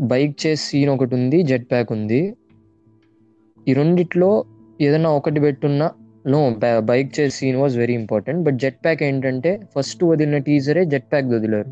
[0.00, 2.34] bike chase scene ఒకటి ఉంది jet pack ఉంది
[3.66, 4.44] ఈ రెండిట్లో
[4.80, 5.88] ఏదైనా ఒకటి పెట్టున్నా
[6.26, 6.40] no
[6.80, 11.26] bike chase scene was very important but jet pack ఏంటంటే ఫస్ట్ వదిలిన టీజరే జెట్ ప్యాక్
[11.26, 11.70] వదిలారు.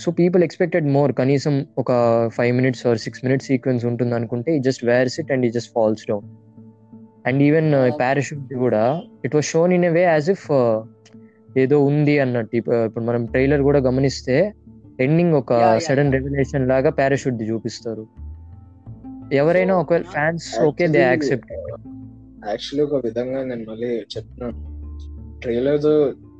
[0.00, 1.88] సో పీపుల్ ఎక్స్పెక్టెడ్ మోర్ కనీసం ఒక
[2.34, 5.72] five minutes or six minutes sequence ఉంటుంది అనుకుంటే ఈ జస్ట్ వేర్స్ ఇట్ అండ్ ఈ just
[5.74, 6.28] falls down
[7.26, 10.80] and even Uh, parachute కూడా it was shown in a way as if
[11.58, 12.56] ఏదో ఉంది అన్నట్టు.
[12.56, 14.52] ఇప్ప- ఇప్పుడు మనం ట్రైలర్ కూడా గమనిస్తే
[15.00, 16.12] ఎండింగ్ ఒక సడన్.
[16.12, 18.06] రెవల్యూషన్ లాగా పారాషూట్ ది చూపిస్తారు.
[19.32, 24.72] ఎవరైనా ఒకవేళ fans okay they Actually, accept actually ఒక విధంగా నేను మళ్ళీ చెప్తున్నాను.
[25.40, 25.80] Trailer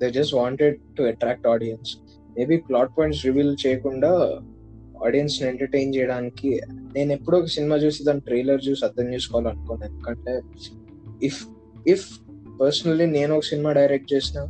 [0.00, 1.96] they just wanted to attract audience
[2.36, 4.40] maybe plot points reveal చేయకుండా
[5.04, 6.60] ఆడియన్స్ని ఎంటర్టైన్ చేయడానికి
[6.94, 10.40] నేను ఎప్పుడో ఒక సినిమా చూసి దాని ట్రైలర్ చూసి అర్థం చేసుకోవాలనుకున్నాను ఎందుకంటే
[11.22, 11.40] ఇఫ్
[11.86, 12.06] ఇఫ్
[12.60, 14.40] పర్సనల్లీ నేను ఒక సినిమా డైరెక్ట్ చేసిన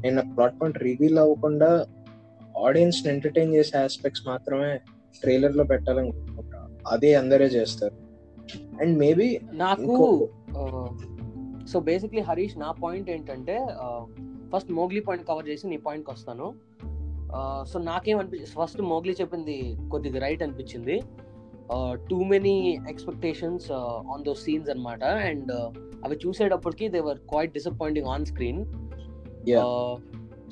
[0.00, 1.86] నేను ప్లాట్ పాయింట్ రివీల్ అవ్వకుండా
[2.66, 4.80] ఆడియన్స్ని ఎంటర్టైన్ చేసే ఆస్పెక్ట్స్ మాత్రమే
[5.22, 7.94] ట్రైలర్లో పెట్టాలని అనుకుంటా అదే అందరే చేస్తారు.
[8.80, 9.96] అండ్ మేబీ నాకు
[11.68, 13.66] సో బేసిక్లీ హరీష్ నా పాయింట్ ఏంటంటే
[14.52, 16.54] ఫస్ట్ మోగ్లీ పాయింట్ కవర్ చేసి నీ పాయింట్కి వస్తాను
[17.72, 21.02] సో నాకేం అనిపించింది ఫస్ట్ మోగ్లీ చెప్పింది కొద్దిగా రైట్ అనిపించింది.
[22.10, 23.72] Too many expectations
[24.12, 25.52] on those scenes అనమాట అండ్
[26.04, 28.64] అవి చూసేటప్పటికి they were quite disappointing on screen.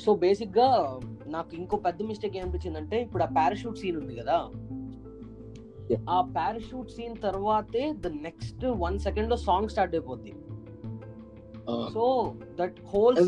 [0.04, 4.48] So బేసిక్గా నాకు ఇంకో పెద్ద మిస్టేక్ ఏమనిపించిందంటే ఇప్పుడు ఆ పారాషూట్ సీన్ ఉంది కదా.
[6.10, 10.34] ఆ పారాషూట్ సీన్ తర్వాతే ద నెక్స్ట్ వన్ సెకండ్లో సాంగ్ స్టార్ట్ అయిపోద్ది.
[11.94, 13.20] సో దట్ హోల్ uh,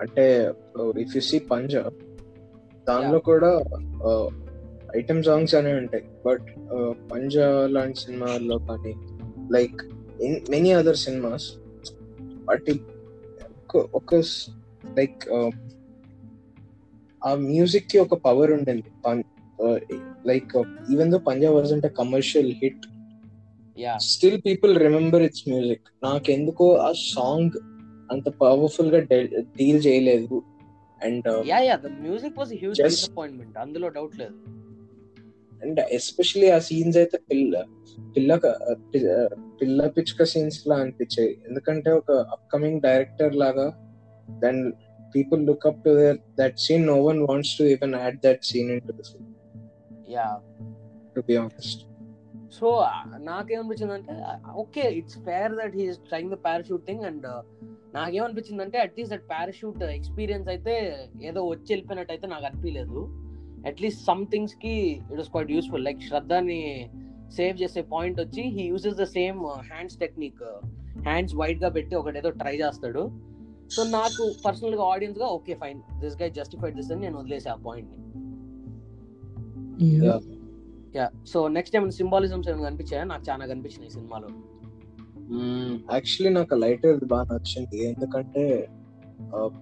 [0.00, 0.52] అంటే
[0.98, 1.94] ఇఫ్ యు సీ పంజాబ్
[2.88, 3.64] దానిలో కూడా
[4.96, 6.04] ఐటమ్ సాంగ్స్ అనే ఉంటాయి.
[6.26, 6.46] బట్
[7.12, 8.94] పంజా లాంటి సినిమాల్లో కానీ
[9.52, 9.82] లైక్
[10.50, 11.52] మెనీ అదర్ సినిమాస్
[12.48, 12.80] వాటి
[13.94, 14.24] ఒక-
[14.98, 15.28] లైక్
[17.24, 18.84] ఆ మ్యూజిక్కి ఒక పవర్ ఉండింది
[20.26, 20.56] like
[20.92, 22.86] even though Punjab was అంటే commercial hit
[23.96, 27.50] still people remember its music నాకెందుకో ఆ సాంగ్
[28.12, 29.00] అంత పవర్ఫుల్గా
[29.58, 30.36] డీల్ చేయలేదు.
[31.00, 34.36] And yeah yeah the music was huge disappointment అందులో డౌట్ లేదు.
[35.62, 37.64] అండ్ ఎస్పెషలీ ఆ సీన్స్ అయితే పిల్ల
[38.14, 38.32] పిల్ల
[39.60, 41.32] పిల్ల పిచ్చుక సీన్స్ లా అనిపించాయి.
[41.48, 43.66] ఎందుకంటే ఒక అప్కమింగ్ డైరెక్టర్ లాగా
[44.44, 44.60] then
[45.14, 45.92] people look up to
[46.40, 49.32] that scene no one wants to even add that scene into the film
[50.16, 50.28] yeah
[51.16, 51.82] to be honest
[52.56, 52.68] so
[53.30, 54.14] నాకేమనిపించింది అంటే
[54.54, 57.26] okay it's fair that he's trying the parachute thing and
[57.94, 60.74] నాకేమనిపించింది అంటే at least that parachute experience అయితే
[61.22, 63.00] ఏదో వచ్చి వెళ్ళిపోయినట్టు అయితే నాకు అనిపించలేదు
[63.66, 64.74] at least some థింగ్స్కి
[65.10, 66.62] it was quite useful like శ్రద్ధని
[67.36, 69.40] save చేసే పాయింట్ వచ్చి he uses the same
[69.70, 70.42] hands technique
[71.08, 73.02] hands వైడ్గా పెట్టి ఒకటి ఏదో ట్రై చేస్తాడు.
[73.74, 78.02] సో నాకు పర్సనల్గా ఆడియన్స్గా okay fine this guy justified this అని నేను వదిలేసే ఆ పాయింట్ని.
[80.96, 83.04] Yeah so next time symbolisms ఏమైనా కనిపించాయా?
[83.04, 84.28] నాకు చాలా కనిపించినాయి ఈ సినిమాలో.
[85.92, 87.78] యాక్చువల్లీ నాకు లైటర్ బాగా నచ్చింది.
[87.88, 88.68] ఎందుకంటే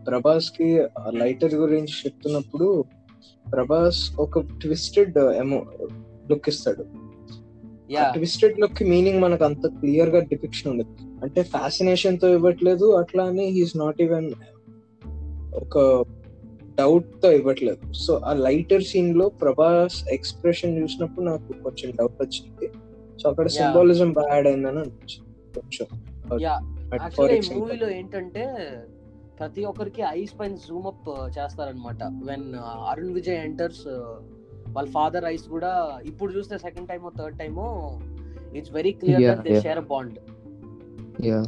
[0.08, 0.68] ప్రభాస్కి
[1.08, 2.84] లైటర్ గురించి చెప్తున్నప్పుడు
[3.52, 5.58] ప్రభాస్ ఒక ట్విస్టెడ్ ఎమో
[6.30, 6.84] లుక్ ఇస్తాడు.
[7.90, 10.84] యా ట్విస్టెడ్ లుక్కి మీనింగ్ మనకు అంత క్లియర్గా డిపిక్షన్ ఉంది
[11.22, 12.86] అంటే ఫ్యాసినేషన్తో ఇవ్వట్లేదు.
[12.96, 14.28] అట్లా అని హీస్ నాట్ ఈవెన్
[15.54, 15.78] ఒక
[16.78, 17.92] డౌట్తో ఇవ్వట్లేదు.
[17.92, 22.68] సో ఆ లైటర్ సీన్లో ప్రభాస్ ఎక్స్ప్రెషన్ చూసినప్పుడు నాకు కొంచెం డౌట్ వచ్చింది.
[23.22, 23.46] సో అక్కడ.
[23.48, 25.86] సింబాలిజం బాగా యాడ్ అయిందని అనిపించింది కొంచెం.
[27.58, 28.44] మూవీలో ఏంటంటే
[29.40, 31.08] ప్రతి ఒక్కరికి ఐస్ పైన జూమ్ అప్
[31.38, 32.54] చేస్తారనమాట వెన్
[32.90, 33.86] అరుణ్ విజయ్ ఎంటర్స్
[34.68, 35.72] వాళ్ళ ఫాదర్ ఐస్ కూడా
[36.04, 37.66] ఇప్పుడు చూస్తే సెకండ్ టైమో third టైమో
[38.54, 39.64] it's very clear that they yeah.
[39.64, 40.18] Share bond
[41.26, 41.40] yeah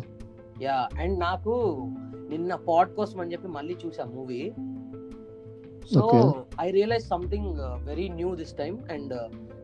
[0.62, 1.54] yeah and నాకు
[2.28, 4.42] నిన్న పాడ్ కోసం అని చెప్పి మళ్ళీ చూసా movie
[5.90, 6.02] so.
[6.60, 7.50] I realize something
[7.82, 9.14] very new this time and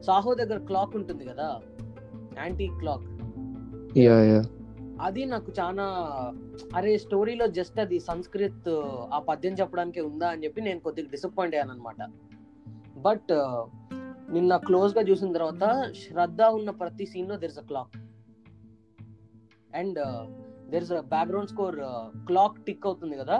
[0.03, 1.49] Saaho దగ్గర క్లాక్ ఉంటుంది కదా?
[2.37, 3.07] యాంటీ క్లాక్
[5.01, 5.85] అది నాకు చాలా
[6.77, 8.69] అరే స్టోరీలో జస్ట్ అది సంస్కృత్
[9.13, 12.03] ఆ పద్యం చెప్పడానికే ఉందా అని చెప్పి నేను కొద్దిగా డిసప్పాయింట్ అయ్యాను అనమాట
[12.99, 13.33] బట్
[14.33, 15.65] నిన్న క్లోజ్గా చూసిన తర్వాత
[16.03, 17.97] శ్రద్ధ ఉన్న ప్రతి సీన్లో there is a clock
[19.75, 19.99] and
[20.71, 21.79] there is a background score
[22.27, 23.39] clock tick అవుతుంది కదా?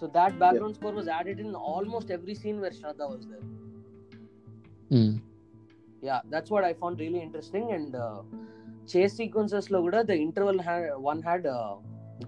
[0.00, 3.46] So that background score was added in almost every scene where Shraddha was there
[6.02, 7.96] yeah that's what I found really interesting and
[8.92, 10.60] chase సీక్వెన్సెస్లో కూడా the interval
[11.02, 11.46] one had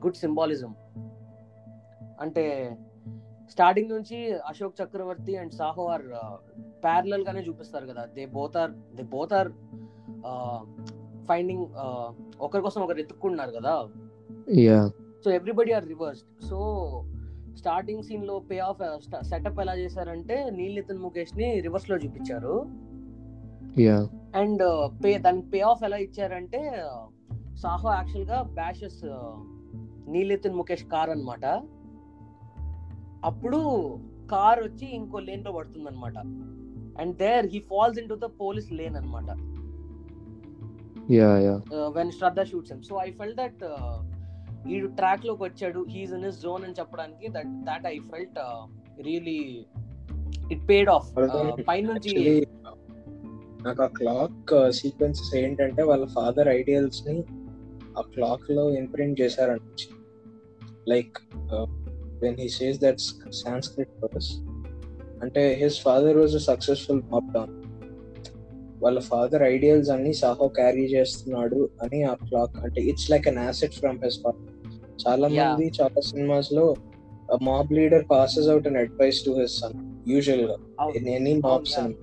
[0.05, 0.73] good symbolism
[2.21, 2.45] అంటే
[3.51, 6.05] starting నుంచి Ashok Chakravarthy and Saaho are
[6.85, 9.51] parallel గానే చూపిస్తారు కదా they both are they both are
[11.29, 11.65] finding
[12.41, 13.75] ఒకరి కోసం ఒకరు ఎత్తుక్కున్నారు కదా
[15.25, 16.59] so everybody are reversed so
[17.61, 18.83] starting సీన్లో పే ఆఫ్
[19.31, 22.55] సెటప్ ఎలా చేశారంటే నీల్ నితిన్ ముఖేష్ని రివర్స్లో చూపించారు.
[24.41, 24.63] అండ్
[25.03, 26.61] పే దానికి పే ఆఫ్ ఎలా ఇచ్చారంటే
[27.63, 29.03] సాహో యాక్చువల్గా బ్యాషెస్
[30.13, 31.45] నీల్ నితిన్ ముఖేష్ కార్ అన్నమాట.
[33.25, 33.59] అప్పుడు
[34.33, 36.17] కార్ వచ్చి ఇంకో లేన్లో పడుతుంది అనమాట
[37.01, 39.29] and there he falls into the police lane అనమాట
[41.15, 41.29] yeah.
[41.45, 41.55] Yeah
[41.97, 43.63] when Shraddha shoots so I felt that
[44.69, 45.87] ఈ ట్రాక్లోకి వచ్చాడు.
[45.89, 48.39] హీస్ ఇన్ హిస్ జోన్ అని చెప్పడానికి that that I felt
[49.03, 49.67] really
[50.53, 51.07] it paid off
[51.69, 52.47] పైనుంచి
[53.63, 57.25] నాకు ఆ క్లాక్ సీక్వెన్సెస్ ఏంటంటే వాళ్ళ ఫాదర్ ఐడియల్స్ని
[57.99, 60.01] ఆ క్లాక్లో imprint చేశారనిపించింది.
[60.89, 61.19] Like
[62.23, 62.99] when he says that
[63.33, 64.39] Sanskrit verse
[65.23, 67.60] అంటే his father was successful mob don
[68.83, 73.75] వాళ్ళ ఫాదర్ ఐడియల్స్ అన్ని సాహో క్యారీ చేస్తున్నాడు అని ఆ క్లాక్ అంటే it's like an asset
[73.75, 74.47] from his father
[75.09, 75.29] చాలా.
[75.29, 76.77] మంది చాలా సినిమాస్లో
[77.43, 80.57] mob leader passes out an advice to his son యూజువల్గా
[80.97, 81.75] in any mob yeah.
[81.79, 81.95] cinema.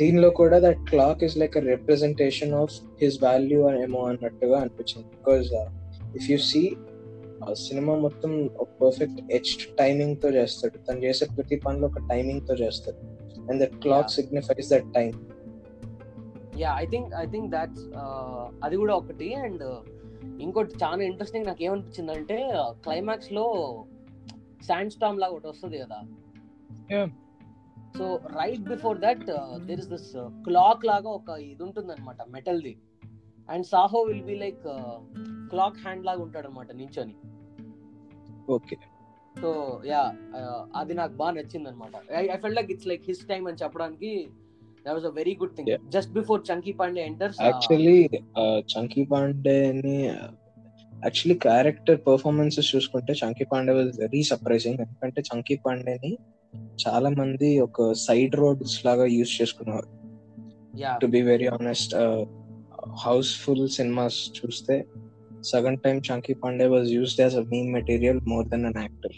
[0.00, 5.46] దీనిలో కూడా that clock is like a representation of his value ఏమో అన్నట్టుగా అనిపించింది because
[6.16, 6.76] if you see
[7.52, 13.00] cinema మొత్తం ఒక పర్ఫెక్ట్ హెచ్డ్ టైమింగ్తో చేస్తాడు తను చేసే ప్రతి పనిలో ఒక టైమింగ్తో చేస్తాడు
[13.50, 14.10] and that clock.
[14.10, 15.12] Signifies that time
[16.58, 17.84] yeah I think I think that's
[18.64, 19.34] అది కూడా ఒకటి.
[19.34, 19.64] అండ్
[20.42, 22.50] ఇంకోటి చాలా ఇంట్రెస్టింగ్ నాకు ఏమనిపించింది అంటే
[22.84, 23.44] క్లైమాక్స్లో
[24.64, 25.98] శాండ్ స్టామ్ లాగా ఒకటి వస్తుంది కదా.
[27.96, 29.24] So right before that
[29.66, 32.76] there is this clock లాగా ఒక ఇది ఉంటుంది అనమాట metal the
[33.50, 34.62] and Saaho will be like
[35.50, 37.14] clock hand లాగా ఉంటాడు అనమాట నించొని
[38.50, 38.76] ఓకే
[39.40, 40.14] సో యా
[40.76, 44.30] అది నాకు బాగా నచ్చింది అనమాట I felt like it's like his time అని చెప్పడానికి
[44.84, 45.80] that was a very good thing Yeah.
[45.94, 47.96] Just before Chunky Pandey enters actually
[48.72, 49.96] Chunky పాండేని
[50.92, 56.12] actually character performances చూసుకుంటే Chunky Pandey was very surprising ఎందుకంటే చంకీ పాండేని
[56.84, 59.88] చాలా మంది ఒక సైడ్ రోడ్స్ లాగా use చేసుకున్నారు.
[60.82, 61.94] Yeah to be very honest
[63.02, 64.74] Housefull cinemas చూస్తే
[65.44, 69.16] సగం time Chunky Pandey was used as a meme material more than an actor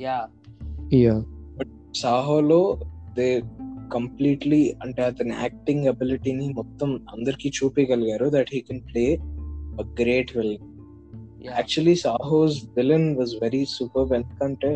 [0.00, 0.16] yeah
[0.96, 1.14] yeah
[1.96, 2.60] సాహోలో
[3.16, 3.28] they
[3.90, 9.04] completely అంటే అతని యాక్టింగ్ అబిలిటీని మొత్తం అందరికి చూపించగలిగారు that he can play
[9.80, 10.56] a great villain
[11.44, 14.72] yeah actually Saaho's villain was very super ఎందుకంటే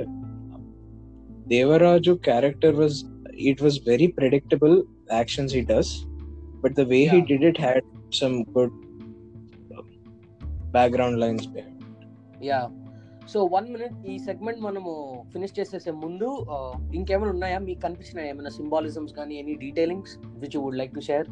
[1.46, 2.99] Devaraju character was
[3.51, 4.77] it was very predictable
[5.12, 5.92] actions he does
[6.64, 7.29] but the way he Yeah.
[7.31, 8.77] Did it had some good
[10.75, 11.46] background lines
[12.44, 12.61] yeah
[13.32, 14.92] so one minute ఈ segment మనము
[15.32, 16.28] finish చేసేసే ముందు
[16.94, 17.58] ఇంకేమైనా ఉన్నాయా?
[17.66, 21.28] మీకు కనిపించినాయి ఏమైనా సింబాలిజమ్స్ కానీ any detailings which would like to share.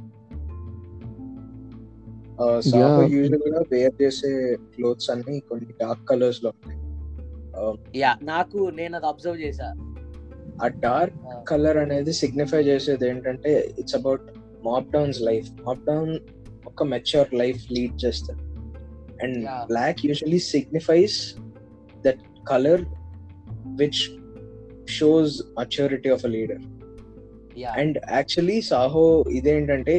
[3.15, 4.31] యూజువల్గా వేర్ చేసే
[4.75, 6.79] క్లోత్స్ అన్ని కొన్ని డార్క్ కలర్స్లో ఉంటాయి.
[8.01, 9.69] యా నాకు నేను అది అబ్జర్వ్ చేశా.
[10.65, 11.17] ఆ డార్క్
[11.49, 14.27] కలర్ అనేది సిగ్నిఫై చేసేది ఏంటంటే it's about
[14.65, 16.13] mob don's life mob don
[16.67, 18.43] ఒక మెచ్యూర్ లైఫ్ లీడ్ చేస్తారు
[19.25, 19.39] and.
[19.73, 21.19] Black usually signifies
[22.51, 22.83] colour
[23.81, 24.03] which
[24.97, 26.63] shows maturity of a leader
[27.59, 29.05] yeah and actually Saaho
[29.39, 29.97] ఇదేంటంటే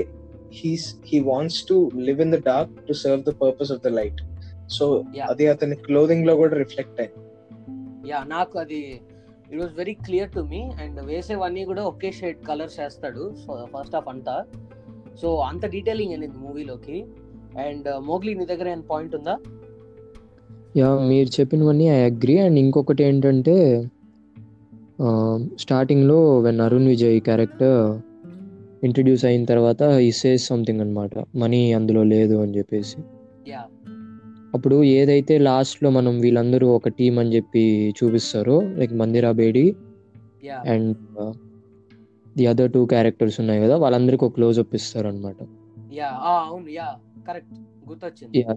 [0.51, 1.75] he's he wants to
[2.07, 4.21] live in the dark to serve the purpose of the light
[4.77, 5.27] so Yeah.
[5.31, 7.21] అది అతని క్లోదింగ్లో కూడా reflect అయింది
[8.09, 8.79] yeah నాకు అది
[9.51, 13.23] it was very clear to me and వేసేవన్నీ కూడా ఒకే shade colours వేస్తాడు
[13.73, 14.35] ఫస్ట్ హాఫ్ అంతా.
[15.21, 16.97] సో అంత డీటెయిలింగ్ అనేది మూవీలోకి
[17.59, 19.35] అండ్ మోగ్లీ నీ దగ్గర ఏమైనా పాయింట్ ఉందా?
[20.80, 22.39] యా మీరు చెప్పినవన్నీ ఐ అగ్రి.
[22.39, 23.56] అండ్ ఇంకొకటి ఏంటంటే
[25.60, 27.80] స్టార్టింగ్లో when Arun Vijay character
[28.84, 32.98] introduce అయిన తర్వాత ఈ సేస్ సంథింగ్ అనమాట మనీ అందులో లేదు అని చెప్పేసి.
[33.48, 33.62] యా
[34.54, 39.65] అప్పుడు ఏదైతే లాస్ట్లో మనం వీళ్ళందరూ ఒక టీం అని చెప్పి చూపిస్తారో like Mandira Bedi
[40.68, 40.96] and
[42.38, 45.36] the other two characters ఉన్నాయి కదా వాళ్ళందరికీ ఒక క్లోజ్అప్ ఇస్తారు అనమాట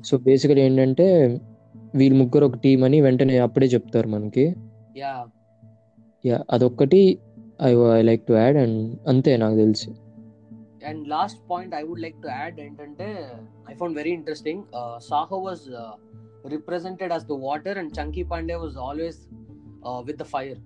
[0.05, 1.07] సో బేసికలీ ఏంటంటే
[1.95, 4.45] వీళ్ళు ముగ్గురు ఒక టీం అని వెంటనే అప్పుడే చెప్తారు మనకి.
[4.97, 5.15] యా
[6.27, 7.19] యా అదొక్కటి
[7.63, 8.79] I I like to add and
[9.09, 9.91] అంతే నాకు తెలిసి.
[10.87, 13.09] And last point I would like to add ఏంటంటే
[13.71, 14.63] I found very interesting
[15.11, 15.65] Saaho was
[16.51, 19.21] represented as the water and Chunky Pandey was always
[20.07, 20.61] with the fire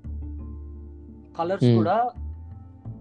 [1.39, 1.71] colours.
[1.77, 1.97] కూడా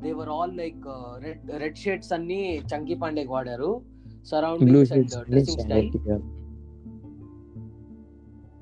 [0.03, 2.41] they were all like red red shades అన్ని
[2.73, 3.71] చంకీ పాండేకి వాడారు.
[3.81, 5.89] Blue surroundings and shades dressing style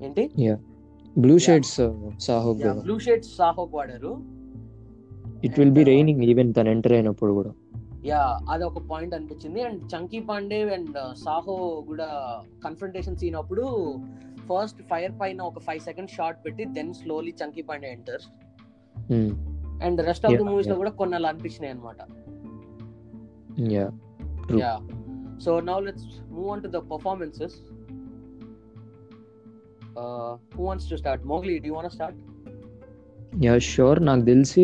[0.06, 0.24] ఏంటి?
[1.18, 1.38] Blue.
[1.38, 1.76] Shades
[2.20, 4.14] Saaho blue shades సాహోక్ వాడారు.
[5.44, 7.52] It will be raining even తను enter అయినప్పుడు కూడా.
[8.06, 9.62] Yeah అది ఒక పాయింట్ అనిపించింది.
[9.62, 12.08] అండ్ చంకీ పాండే అండ్ సాహో కూడా
[12.66, 13.66] కన్ఫ్రంటేషన్ సీన్ అప్పుడు
[14.50, 18.24] ఫస్ట్ ఫైర్ పైన ఒక ఫైవ్ సెకండ్ షార్ట్ పెట్టి then slowly Chunky Pandey enter
[19.86, 20.76] and rest of the మూవీస్లో.
[20.76, 22.02] కూడా కొన్ని అలా అనిపించినాయి అనమాట.
[24.62, 24.80] Yeah
[25.46, 27.56] so now let's move on to the performances
[30.56, 32.20] who wants to start Mowgli do want start
[33.46, 34.64] yeah sure నాకు తెలిసి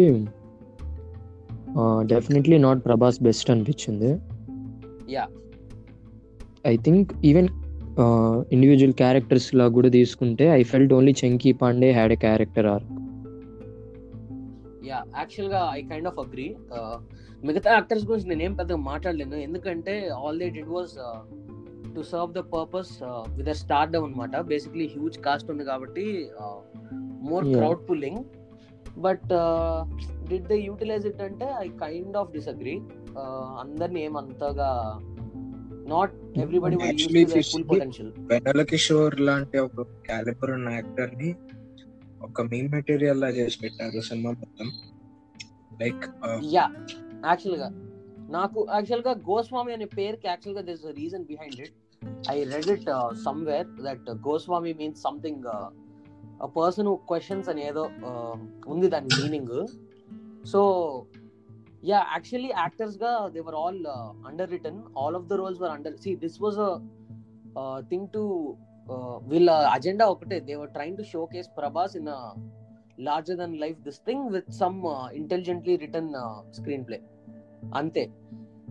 [2.11, 4.11] definitely not Prabhas best అనిపించింది.
[5.11, 5.25] Yeah
[6.67, 7.49] I think even
[8.53, 12.85] individual characters లా కూడా తీసుకుంటే I felt only Chunky Pandey had a character or
[14.87, 16.47] yeah యాక్చువల్గా I kind of agree
[17.43, 19.35] మిగతా actors గురించి నేనేం పెద్దగా మాట్లాడలేను.
[19.47, 20.95] ఎందుకంటే all they did was
[21.95, 22.91] to serve the purpose
[23.37, 26.05] with start down అనమాట బేసిక్లీ హ్యూజ్ కాస్ట్ ఉంది కాబట్టి
[27.21, 27.45] more.
[27.45, 28.21] Crowd pulling
[28.97, 29.29] but
[30.29, 32.75] did they utilise it అంటే ఐ కైండ్ ఆఫ్ డిసగ్రీ
[33.59, 34.69] అందరిని ఏమంతగా
[35.87, 36.75] నాట్ ఎవ్రీబడి
[38.31, 41.35] వెనల కిషోర్ లాంటి ఒక క్యాలిబర్ ఉన్న యాక్టర్ని
[42.21, 44.67] ఒక మీమ్ మెటీరియల్ లా చేసి పెట్టారు సినిమా మొత్తం.
[45.81, 46.03] లైక్
[46.53, 46.65] యా
[47.25, 47.69] యాక్చువల్గా.
[48.29, 51.75] నాకు యాక్చువల్గా గోస్వామి అనే పేరుకి యాక్చువల్గా this reason behind it
[52.31, 52.89] I read it
[53.23, 55.45] somewhere that Goswami means something
[56.55, 57.83] person questions అని ఏదో
[58.67, 59.55] ఉంది దాని meaning
[60.45, 60.61] so
[61.83, 63.79] yeah actually యాక్టర్స్గా they were all
[64.51, 66.71] underwritten all of the roles were under see this was a
[67.89, 68.23] thing to
[69.27, 70.39] వీళ్ళ agenda ఒకటే.
[70.39, 72.09] They were train to showcase Prabhas in
[72.99, 74.77] larger than life this thing with some
[75.13, 76.11] intelligently written
[76.85, 76.99] screenplay
[77.73, 78.03] అంతే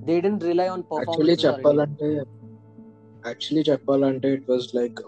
[0.09, 2.09] they didn't rely on actually performance చెప్పాలంటే
[3.27, 4.98] actually చెప్పాలంటే it was like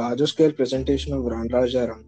[0.00, 2.02] larger scale presentation of run Rajaram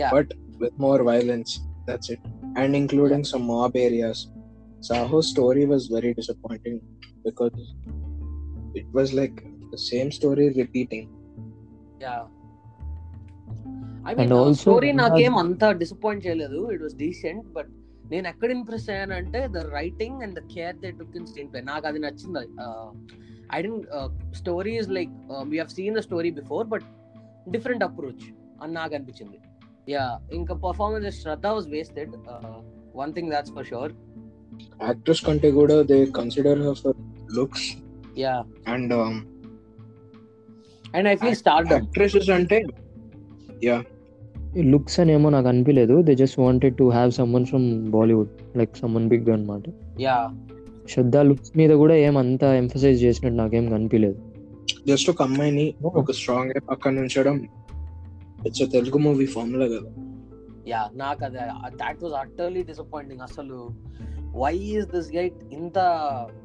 [0.00, 0.28] yeah but
[0.62, 1.60] with more violence.
[1.86, 2.20] That's it.
[2.56, 4.18] And including some mob areas.
[4.80, 6.76] Saho's story was very disappointing
[7.24, 7.56] because
[8.74, 9.36] it was like
[9.70, 11.04] the same story repeating.
[12.00, 12.14] Yeah
[14.08, 17.70] I mean And also, story నాకేం అంత disappoint చేయలేదు it was decent but
[18.10, 21.60] నేను ఎక్కడ impress అయ్యానంటే the writing and the care they took in screenplay.
[21.62, 22.42] నాకు అది నచ్చింది
[23.54, 23.86] I didn't
[24.34, 25.12] story is like
[25.48, 26.86] we have seen the story before but
[27.48, 28.24] different approach
[28.62, 29.38] అని నాకు అనిపించింది
[29.88, 32.14] యా ఇంకా performance Shraddha was wasted
[32.94, 33.94] one thing that's for sure
[34.80, 36.92] Actress Kante Guda, they consider her for
[37.28, 37.62] looks.
[38.18, 38.32] Yeah.
[38.66, 39.14] and um,
[40.94, 42.58] and I feel start actresses ante
[43.62, 43.80] yeah
[44.60, 49.08] looks అని ఏమో నాకు అనిపించలేదు they just wanted to have someone from Bollywood like someone
[49.08, 49.62] big అనమాట
[50.00, 50.30] yeah
[50.88, 54.18] Shraddha looks మీద కూడా ఏం అంత emphasize చేసినట్టు నాకేం కనిపించలేదు
[54.86, 57.48] జస్ట్ ఒక అమ్మాయిని ఒక స్ట్రాంగ్ పక్కన ఉంచడం
[58.46, 59.90] ఇట్స్ తెలుగు మూవీ ఫార్ములా కదా.
[60.68, 61.38] యా నాకు అది
[61.76, 63.70] దాట్ వాజ్ అటర్లీ డిసప్పాయింటింగ్ అసలు
[64.36, 65.78] వై ఈస్ దిస్ గైట్ ఇంత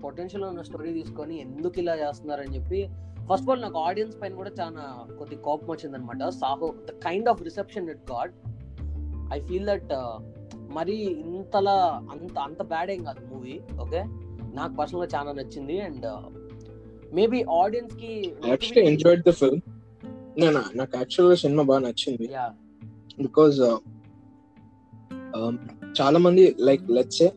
[0.03, 2.87] పొటెన్షియల్ ఉన్న స్టోరీ తీసుకొని ఎందుకు ఇలా చేస్తున్నారని చెప్పి
[3.29, 4.83] ఫస్ట్ ఆఫ్ ఆల్ నాకు ఆడియన్స్ పైన కూడా చాలా
[5.17, 8.33] కొద్ది కోపం వచ్చింది అనమాట Saaho the kind of reception it got
[9.33, 9.93] I feel that
[10.73, 10.95] మరి
[11.29, 11.75] ఇంతలా
[12.11, 14.01] అంత అంత బ్యాడ్ ఏం కాదు మూవీ ఓకే
[14.53, 16.07] నాకు పర్సనల్గా చాలా నచ్చింది అండ్
[17.13, 18.13] మేబీ ఆడియన్స్కి
[18.47, 19.61] యాక్చువల్లీ ఎంజాయ్డ్ ద ఫిల్మ్
[20.37, 22.25] నేను నాకు యాక్చువల్గా సినిమా బాగా నచ్చింది.
[23.19, 23.59] బికాజ్
[25.99, 27.27] చాలా మంది లైక్ లెట్సే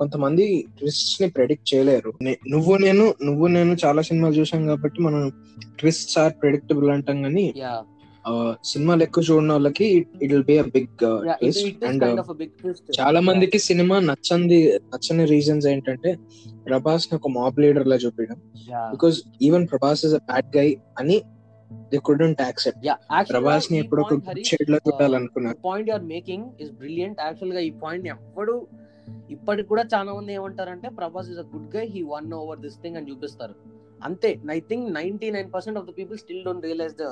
[0.00, 0.44] కొంతమంది
[0.78, 2.10] ట్విస్ట్ని ప్రెడిక్ట్ చేయలేరు.
[2.52, 5.22] నువ్వు నేను నువ్వు నేను చాలా సినిమాలు చూసాం కాబట్టి మనం
[5.80, 7.46] ట్విస్ట్ ఆర్ ప్రెడిక్టబుల్ అంటాం కానీ
[8.70, 9.86] సినిమాలు ఎక్కువ చూడని వాళ్ళకి
[10.22, 10.90] it will be a big
[11.40, 12.04] twist and
[12.98, 14.58] చాలా మందికి సినిమా నచ్చంది
[14.92, 16.10] నచ్చని రీజన్స్ ఏంటంటే
[16.66, 18.38] ప్రభాస్ని ఒక మాబ్ లీడర్ లా చూపించడం.
[18.94, 20.68] Because even Prabhas is a bad guy
[21.00, 21.16] అని
[21.92, 22.96] దే కుడెంట్ యాక్సెప్ట్ యా
[23.30, 28.54] ప్రభాస్ని ఎప్పుడు ఒక గుడ్ షేడ్లో చూడాలనుకున్నారు point you're making is brilliant యాక్చువల్గా ఈ పాయింట్ ఎప్పుడు
[29.34, 32.96] ఇప్పటికి కూడా చాలా మంది ఏమంటారంటే Prabhas is a good guy he won over this thing
[33.00, 33.54] అని చూపిస్తారు.
[34.08, 37.06] అంతే I think ninety nine percent of the people still don't realize the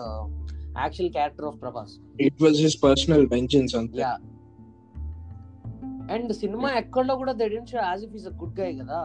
[0.83, 1.95] actual character of Prabhas.
[2.29, 3.99] It was his personal vengeance అంతే.
[4.05, 4.13] Yeah
[6.17, 9.01] and cinema ఎక్కడో కూడా they didn't show as if is a good guy కదా.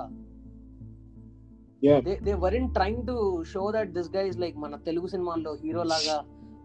[2.07, 3.15] They they weren't trying to
[3.53, 6.17] show that this guy is like మన తెలుగు సినిమాల్లో hero లాగా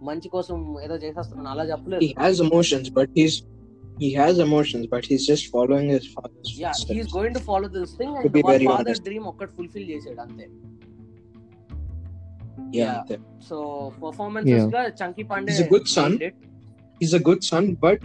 [0.09, 2.11] మంచి కోసం ఏదో చేసేస్తున్నాను అలా చెప్పలేదు.
[2.25, 3.37] Has emotions but he's
[3.98, 6.96] he has emotions but he's just following his father's yeah footsteps.
[6.98, 9.06] He's going to follow this thing To and be వాళ్ళ very ఫాదర్ honest.
[9.08, 10.46] డ్రీమ్ ఒక్కటి ఫుల్ఫిల్ చేసాడు అంతే
[12.74, 12.96] yeah, yeah.
[12.98, 13.16] అంతే.
[13.50, 13.56] So
[14.04, 14.74] performances Yeah.
[14.76, 16.12] గా Chunky Pandey He's a good son.
[17.02, 18.02] he's a good son but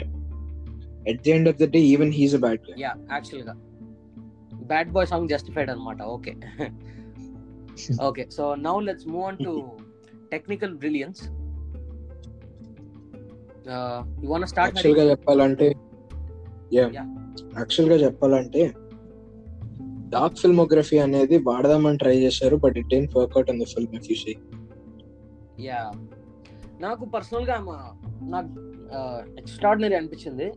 [1.11, 3.55] at the end of the day even he's a bad guy yeah actual గా
[4.73, 6.33] bad boy song justified అనమాట okay
[8.09, 9.53] okay so now let's move on to
[10.35, 11.23] technical brilliance
[14.24, 15.74] you want start యాక్చువల్గా చెప్పాలంటే
[16.74, 16.96] Yeah.
[17.58, 18.74] యాక్చువల్గా చెప్పాలంటే
[20.10, 24.16] dark filmography అనేది వాడదామని try చేశారు but it didn't work out in the film if you
[24.16, 24.36] see
[25.66, 25.92] yeah
[26.82, 27.58] నాకు పర్సనల్గా
[28.22, 28.50] నాకు
[29.40, 30.52] ఎక్స్ట్రాడినరీ అనిపించింది.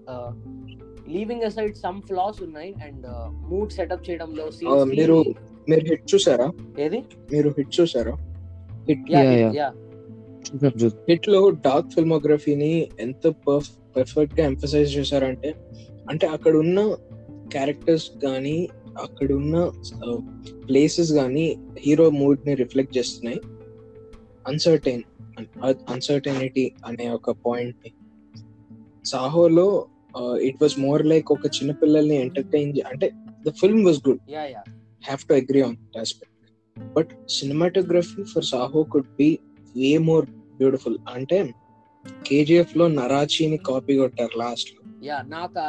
[1.09, 3.07] లీవింగ్ అసైడ్ సమ్ ఫ్లాస్ ఉన్నాయి అండ్
[3.51, 5.25] మూడ్ సెటప్ చేయడంలో scenes కి- మీరు
[5.69, 6.53] మీరు హిట్ చూసారా?
[6.79, 7.05] ఏది?
[7.33, 8.13] మీరు హిట్ చూసారా?
[8.89, 9.23] Hit yeah.
[9.23, 9.73] యా
[11.29, 13.35] లో డార్క్ ఫిల్మోగ్రఫీని ఎంత
[13.97, 15.55] పర్ఫెక్ట్గా ఎంఫసైజ్ చేశారంటే
[16.11, 16.97] అంటే అక్కడ ఉన్న
[17.53, 18.69] క్యారెక్టర్స్ కానీ
[19.03, 19.73] అక్కడ ఉన్న
[20.69, 23.41] ప్లేసెస్ కానీ హీరో మూడ్ని రిఫ్లెక్ట్ చేస్తున్నాయి
[24.49, 25.03] అన్సర్టైన్
[25.91, 27.93] అన్సర్టైనిటీ అనే ఒక పాయింట్ని
[29.05, 29.87] సాహోలో
[30.41, 33.11] ఇట్ వాస్ మోర్ లైక్ ఒక చిన్న పిల్లల్ని ఎంటర్టైన్ అంటే
[33.47, 34.63] the film was good yeah yeah
[35.03, 36.31] have to agree on that aspect.
[36.77, 38.43] But cinematography for
[39.77, 40.25] Way more
[40.59, 40.95] beautiful.
[41.15, 41.39] అంటే
[42.27, 45.63] కేజీఎఫ్లో నరాచీని కాపీ కొట్టారు లాస్ట్లో యా నాకు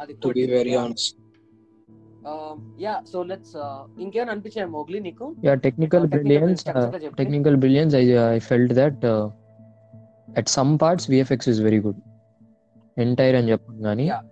[0.00, 1.14] అది to be very honest
[2.84, 3.54] yeah so let's
[4.04, 6.62] ఇంకేమైనా అనిపించాయి మోగ్లీ నీకు yeah technical Technical brilliance.
[7.20, 9.04] Technical brilliance I I felt that
[10.34, 12.00] at some parts VFX is very good
[12.96, 14.22] entire అని చెప్పను కానీ Yeah.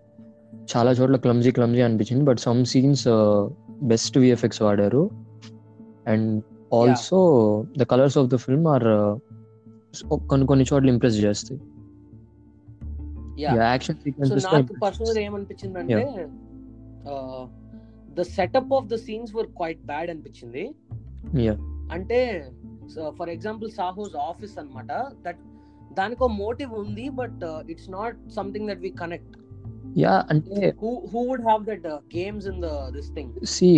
[0.68, 3.04] చాలా చోట్ల క్లమ్జీ క్లమ్జీ అనిపించింది but some scenes
[3.90, 5.02] best VFX వాడారు
[6.06, 6.28] and
[6.74, 7.18] also
[7.78, 8.88] the colours of the film are
[10.30, 11.60] కొన్ని కొన్ని చోట్ల ఇంప్రెస్ చేస్తాయి.
[13.40, 16.28] యాక్షన్ సీక్వెన్సెస్ నాకు పర్సనల్ ఏమనిపించింది అంటే
[18.18, 20.64] the setup of the scenes were quite bad అనిపించింది.
[21.92, 22.20] అంటే
[23.18, 24.92] ఫర్ ఎగ్జాంపుల్ సాహోస్ ఆఫీస్ అన్నమాట
[25.26, 25.40] దట్
[25.92, 29.36] దానికి ఒక మోటివ్ ఉంది but it's not something that we connect
[29.98, 33.70] yeah అంటే who who would have that games in the this thing see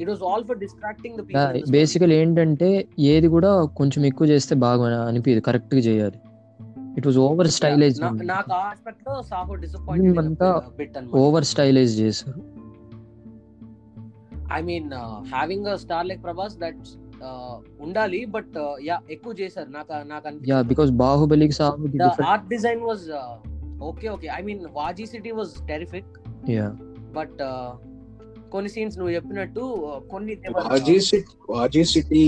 [0.00, 5.06] it was all for distracting the people basically ఏంటంటే ఏది కూడా కొంచెం ఎక్కువ చేస్తే బాగా
[5.06, 6.18] అనిపించదు కరెక్ట్గా చేయాలి.
[6.96, 9.54] ఇట్ వాజ్ ఓవర్ స్టైలైజ్ నాకు ఆ ఆస్పెక్ట్లో సాహో
[10.18, 11.16] అంతా బిట్ అన్నమాట.
[11.16, 12.42] ఓవర్ స్టైలైజ్ చేశారు.
[14.52, 14.92] I mean
[15.22, 16.86] having star like Prabhas that
[17.80, 19.68] ఉండాలి బట్ యా ఎక్కువ చేశారు.
[19.68, 21.54] నాకు నాకు yeah because బాహుబలికి
[21.96, 23.04] the art design was
[23.82, 26.12] okay okay I mean Waaji city was terrific
[26.50, 26.68] yeah
[27.14, 27.40] but
[28.54, 32.24] కొన్ని సీన్స్ నువ్వు చెప్పినట్టు uh, కొన్ని Waaji city Waaji city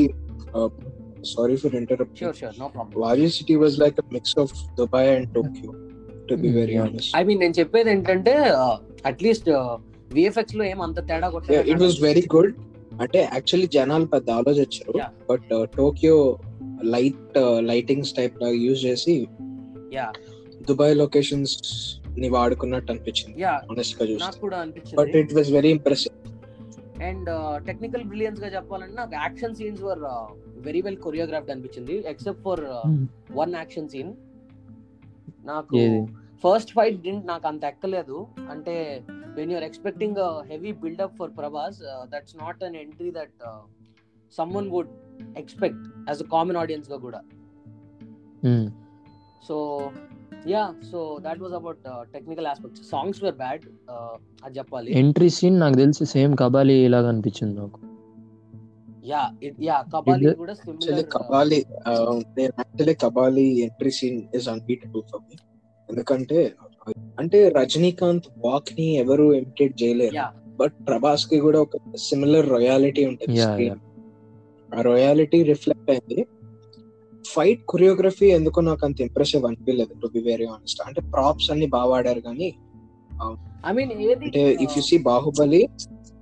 [1.33, 5.29] sorry for interrupt sure sure no problem Waaji city was like mix of Dubai and
[5.35, 5.73] Tokyo
[6.29, 6.87] to be very yeah.
[6.87, 8.35] Honest I mean నేను చెప్పేది ఏంటంటే
[9.05, 9.51] at least
[10.11, 11.29] విఎఫ్ఎక్స్లో ఏం అంత తేడా
[11.73, 12.53] ఇట్ వాస్ వెరీ గుడ్
[13.01, 14.95] అంటే actually జనాలు పెద్ద ఆలోచించారు.
[14.97, 15.11] Yeah.
[15.31, 16.17] But Tokyo
[16.95, 17.37] light
[17.71, 19.15] lightings type లాగా యూజ్ చేసి
[19.93, 20.07] యా
[20.69, 21.57] దుబాయ్ లొకేషన్స్
[22.23, 26.15] ని వాడుకున్నట్టు అనిపించింది యా ఆనెస్ట్గా నాకు చూస్తే కూడా బట్ అనిపించింది it was very impressive
[27.09, 27.31] and
[27.69, 30.03] technical బ్రిలియన్స్గా చెప్పాలంటే నాకు action scenes were
[30.69, 32.63] very well choreographed అనిపించింది except for
[33.41, 34.13] one action scene
[35.51, 35.81] నాకు?
[36.45, 38.17] ఫస్ట్ ఫైట్ డింట్ నాకు అంత ఎక్కలేదు.
[38.53, 38.75] అంటే
[39.37, 40.19] when you're expecting
[40.51, 41.79] heavy buildup for Prabhas
[42.13, 43.37] that's not an entry that
[44.39, 44.93] someone would
[45.43, 47.21] expect as a common ఆడియన్స్గా కూడా.
[49.49, 49.57] So
[50.53, 51.81] yeah so that was about
[52.15, 53.65] technical aspects songs were bad
[54.45, 54.91] అది చెప్పాలి.
[55.03, 57.81] Entry scene నాకు తెలిసి same Kabali లాగా అనిపించింది నాకు.
[59.13, 59.23] Yeah
[59.69, 61.61] yeah Kabali కూడా similar Kabali
[62.39, 65.37] నేను actually Kabali entry scene is unbeatable for me
[65.89, 66.39] ఎందుకంటే
[67.21, 70.17] అంటే రజనీకాంత్ వాక్ని ఎవరు ఇమిటేట్ చేయలేరు.
[70.21, 70.27] యా
[70.61, 71.77] బట్ ప్రభాస్కి కూడా ఒక
[72.09, 73.41] సిమిలర్ రొయాలిటీ ఉంటుంది
[74.77, 76.19] ఆ రొయాలిటీ రిఫ్లెక్ట్ అయింది.
[77.27, 81.89] ఫైట్ కొరియోగ్రఫీ ఎందుకో నాకు అంత ఇంప్రెసివ్ అనిపించలేదు టు బి వెరీ ఆనెస్ట్ అంటే ప్రాప్స్ అన్ని బాగా
[81.93, 82.49] వాడారు కానీ
[83.65, 85.63] ఐ మీన్ ఏది అంటే if you see Baahubali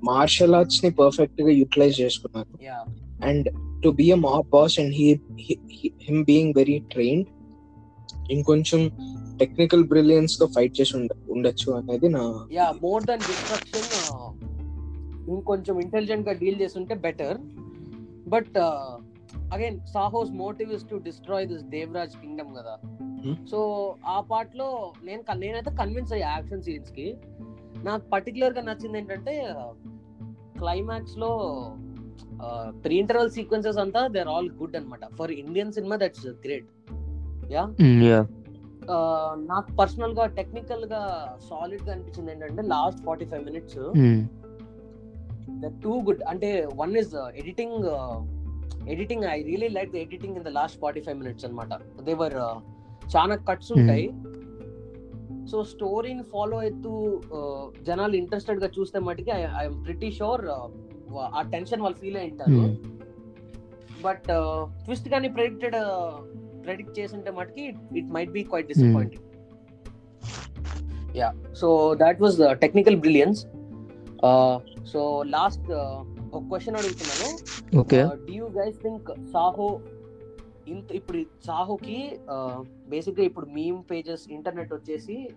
[0.03, 2.51] martial ఆర్ట్స్ని పర్ఫెక్ట్గా యూటిలైజ్ చేసుకున్నారు.
[3.21, 3.47] And
[3.83, 5.07] to be a mob boss and he
[6.05, 7.29] him being very trained
[8.31, 8.81] ఇంకొంచెం
[9.39, 13.89] టెక్నికల్ బ్రిలియన్స్తో ఫైట్ చేసి ఉండ- ఉండొచ్చు అనేది నా యా మోర్ దన్ డిస్ట్రక్షన్
[15.29, 17.39] ఇంకొంచెం ఇంటెలిజెంట్గా డీల్ చేస్తుంటే better
[18.29, 18.57] but
[19.53, 22.79] again Saaho's motive is to destroy this Devaraj kingdom కదా.
[23.25, 23.47] Hmm.
[23.51, 27.17] సో ఆ పార్ట్లో నేను నేనైతే కన్విన్స్ అయ్యా యాక్షన్ సీన్స్కి.
[27.85, 29.47] నాకు పర్టికులర్గా నచ్చింది ఏంటంటే
[30.59, 31.31] క్లైమాక్స్లో
[32.85, 36.67] ప్రీ ఇంటర్వల్ సీక్వెన్సెస్ అంతా దే ఆర్ ఆల్ గుడ్ అన్నమాట for Indian cinema that's great
[37.53, 37.65] yeah
[38.03, 38.27] yeah
[39.37, 41.03] నాకు పర్సనల్గా టెక్నికల్గా
[41.51, 43.79] సాలిడ్గా అనిపించింది ఏంటంటే last forty five minutes
[45.83, 47.85] too good అంటే one is editing
[48.93, 52.37] editing I really like the editing in the last forty five minutes అనమాట there were
[53.15, 54.07] చాలా కట్స్ ఉంటాయి.
[55.51, 56.93] సో స్టోరీని ఫాలో అవుతూ
[57.89, 60.45] జనాలు ఇంట్రెస్టెడ్గా చూస్తే మటుకి ఐఎమ్ ప్రిటీ షూర్
[61.39, 62.61] ఆ టెన్షన్ వాళ్ళు ఫీల్ అయి ఉంటారు.
[64.07, 64.29] బట్
[64.85, 65.77] ట్విస్ట్ కానీ ప్రెడిక్టెడ్
[66.65, 67.63] ప్రెడిక్ట్ చేసింటే మటుకి
[67.99, 69.25] it might be quite disappointing
[71.17, 71.29] yeah
[71.61, 73.43] so that was the technical brilliance
[74.93, 75.01] so
[75.37, 75.69] last
[76.35, 77.39] ఒక క్వశ్చన్ అడుగుతున్నాను.
[77.79, 78.09] Okay.
[78.27, 79.81] Do you guys think Saaho
[80.69, 82.19] ఇంత ఇప్పుడు సాహోకి
[82.89, 85.29] బేసిక్గా ఇప్పుడు మీమ్ పేజెస్ ఇంటర్నెట్ వచ్చేసి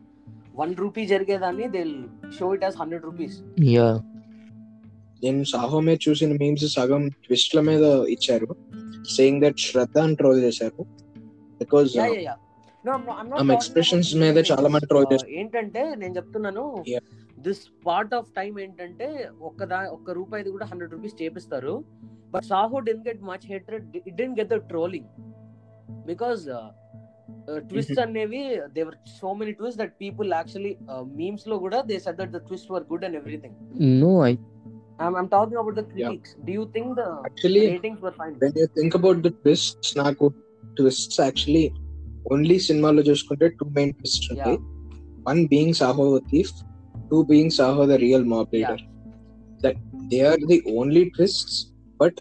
[0.56, 1.86] one rupee జరిగేదాన్ని they
[2.40, 4.04] show it as hundred rupees yeah
[5.24, 8.48] నేను సాహో మీద చూసిన మీమ్స్ సగం ట్విస్ట్ల మీద ఇచ్చారు.
[9.10, 10.86] సేయింగ్ దట్ శ్రద్ధ అని ట్రోల్ చేశారు.
[11.60, 11.98] బికాజ్
[13.32, 14.44] expressions about మీదే.
[14.52, 15.34] చాలా మంది troll Uh, చేస్తారు.
[15.34, 16.84] ఏంటంటే నేను చెప్తున్నాను.
[17.38, 19.08] దిస్ పార్ట్ ఆఫ్ టైం ఏంటంటే
[19.42, 21.74] ఒక్క దా ఒక్క రూపాయిది కూడా హండ్రెడ్ రూపీస్ చేపిస్తారు.
[22.34, 25.10] But Saaho didn't get much hatred it didn't get the trolling
[26.08, 26.44] because
[27.70, 28.42] twist అనేవి
[28.74, 30.74] they were so many twist that people actually
[31.22, 33.56] మీమ్స్లో కూడా they said that the twist were good and everything
[34.04, 34.32] no I
[35.06, 38.68] I'm talking about the critics do you think the actually ratings were fine when you
[38.78, 40.28] think about the twists నాకు
[40.78, 41.66] twists actually
[42.34, 44.58] only సినిమాలో చూసుకుంటే two main twists ఉంటాయి.
[45.30, 46.06] One being Saaho
[47.08, 48.82] thief two being Saaho the real mob leader
[49.62, 51.58] that they are the only twists
[52.00, 52.20] but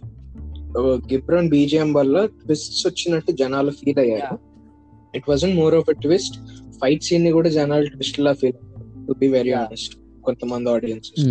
[1.12, 4.37] Ghibran BGM వల్ల twists వచ్చినట్టు జనాలు feel అయ్యారు.
[5.14, 6.37] It wasn't more of a twist
[6.80, 8.59] fight సీన్ని కూడా జనాలు twist law feel
[9.07, 9.64] to be very Yeah.
[9.66, 11.24] Honest కొంతమంది audiences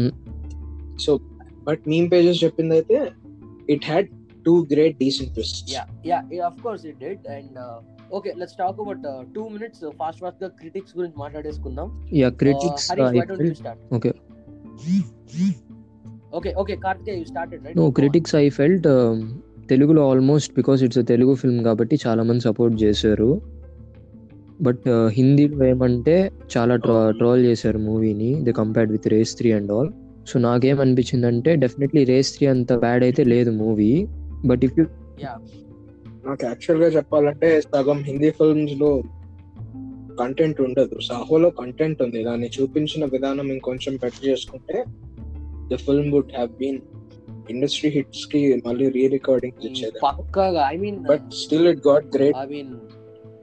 [1.06, 1.12] so
[1.64, 2.98] but meme pages చెప్పింది అయితే
[3.70, 4.08] it had
[4.46, 7.20] two great decent twist yeah yeah, yeah of course it did.
[8.16, 11.18] And uh, okay let's talk about uh, two minutes uh, fast fast గా critics గురించి
[11.18, 11.88] మాట్లాడేసుకుందాం.
[12.14, 12.98] Yeah critics uh,
[13.96, 14.12] okay
[16.34, 16.54] okay.
[16.62, 17.76] Okay Karthikeya you started right?
[17.76, 17.90] No.
[17.90, 18.88] Critics I felt
[19.70, 23.42] తెలుగులో almost because it's Telugu film కాబట్టి చాలా మంది support చేశారు.
[24.62, 29.90] But హిందీలో ఏమంటే చాలా ట్రో ట్రోల్ చేశారు మూవీని the compared with race three and all
[30.28, 34.08] so నాకేమనిపించింది అంటే డెఫినెట్లీ రేస్ త్రీ అంత బ్యాడ్ అయితే లేదు మూవీ.
[34.46, 34.86] బట్ ఇఫ్ యూ
[36.26, 38.90] నాకు యాక్చువల్గా చెప్పాలంటే సగం హిందీ ఫిల్మ్స్లో
[40.22, 40.96] కంటెంట్ ఉండదు.
[41.08, 42.20] సాహోలో కంటెంట్ ఉంది.
[42.24, 44.78] దాన్ని చూపించిన విధానం ఇంకొంచెం బెటర్ చేసుకుంటే
[45.72, 46.80] the film would have been
[47.50, 52.48] industry హిట్స్కి మళ్ళీ రీ రికార్డింగ్ ఇచ్చేది పక్కగా I mean but still it got great I
[52.54, 52.72] mean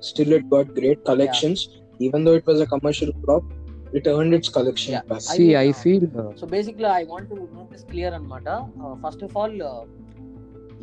[0.03, 1.65] still it got great collections
[2.01, 3.49] even though it was a commercial flop
[3.99, 4.95] it earned its collection
[5.57, 6.07] I uh, feel
[6.41, 7.37] so basically I want to
[7.73, 8.49] this clear అనమాట
[9.05, 9.57] first of all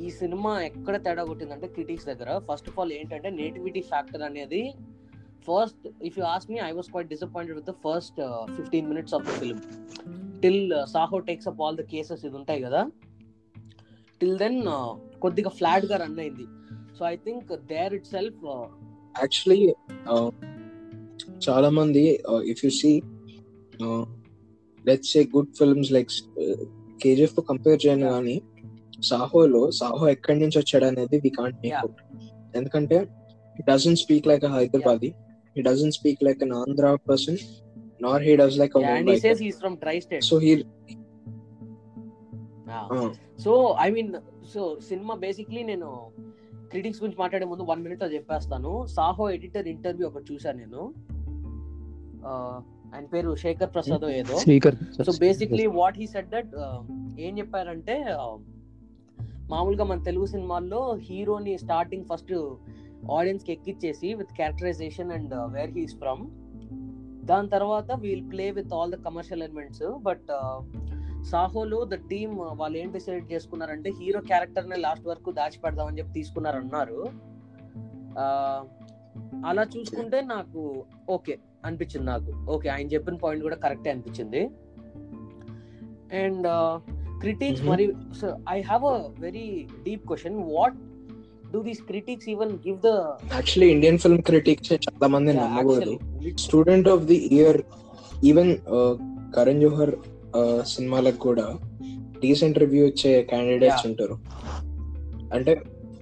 [0.05, 2.29] ఈ cinema ఎక్కడ తేడా కొట్టిందంటే critics దగ్గర.
[2.47, 4.61] First of all ఏంటంటే nativity factor అనేది
[5.47, 8.19] first if you ask me I was quite disappointed with the first
[8.57, 9.61] fifteen minutes of the film
[10.43, 10.61] till
[10.93, 12.81] Saaho takes up all the cases ఇది ఉంటాయి కదా.
[14.21, 14.59] Till then
[15.23, 16.45] కొద్దిగా ఫ్లాట్గా run అయింది
[16.97, 18.41] so I think there itself
[19.15, 19.59] actually
[21.45, 22.03] చాలా మంది
[22.53, 22.91] if you see
[24.85, 26.11] let's say good films like
[27.03, 28.07] కేజీఎఫ్తో compare చేయను.
[28.15, 28.35] కానీ
[29.03, 31.91] సాహోలో సాహో ఎక్కడి నుంచి వచ్చాడు అనేది వి కాంట్ మేక్
[32.57, 32.97] ఎందుకంటే
[33.55, 35.07] he doesn't speak like a Hyderabadi
[35.57, 37.37] he doesn't speak like an Andhra person
[38.01, 40.63] nor he does like and he says he's from tristate so he
[43.39, 44.13] so I mean
[44.53, 46.11] so cinema basically నేను
[46.69, 48.85] critics గురించి మాట్లాడే ముందు one మినిట్లో చెప్పేస్తాను.
[48.85, 50.93] Saaho editor interview ఒకటి చూసాను నేను.
[52.25, 52.61] ఆ,
[52.95, 54.37] ఆయన పేరు శేఖర్ ప్రసాద్ ఏదో.
[55.03, 56.51] So basically what he said that
[57.19, 58.05] ఏం చెప్పారంటే
[59.49, 62.33] మామూలుగా మన తెలుగు సినిమాల్లో హీరోని స్టార్టింగ్ ఫస్ట్
[63.11, 66.27] ఆడియన్స్కి ఎక్కిచ్చేసి with characterization and where he's from
[67.25, 70.27] దాని తర్వాత we'll play with all the commercial elements but
[71.23, 77.05] సాహోలో the team వాళ్ళు ఏం డిసైడ్ చేసుకున్నారంటే హీరో క్యారెక్టర్ని లాస్ట్ వరకు దాచిపెడదామని చెప్పి తీసుకున్నారన్నారు.
[79.45, 82.51] అలా చూసుకుంటే నాకు ఓకే అనిపించింది నాకు.
[82.51, 84.49] ఓకే ఆయన చెప్పిన పాయింట్ కూడా కరెక్టే అనిపించింది.
[86.23, 87.69] And uh, critics Mhm.
[87.71, 87.85] మరి
[88.49, 89.47] I have a very
[89.85, 90.77] deep question what
[91.53, 92.91] do these critics even give the
[93.35, 95.95] actually Indian film critics చాలా మంది నమ్మకూడదు
[96.37, 97.59] student of the year
[98.23, 98.51] even
[99.35, 99.93] Karan Johar
[100.65, 101.45] సినిమాలకు కూడా
[102.19, 103.85] డీసెంట్ రివ్యూ ఇచ్చే క్యాండిడేట్స్.
[103.87, 104.15] ఉంటారు
[105.33, 105.53] అంటే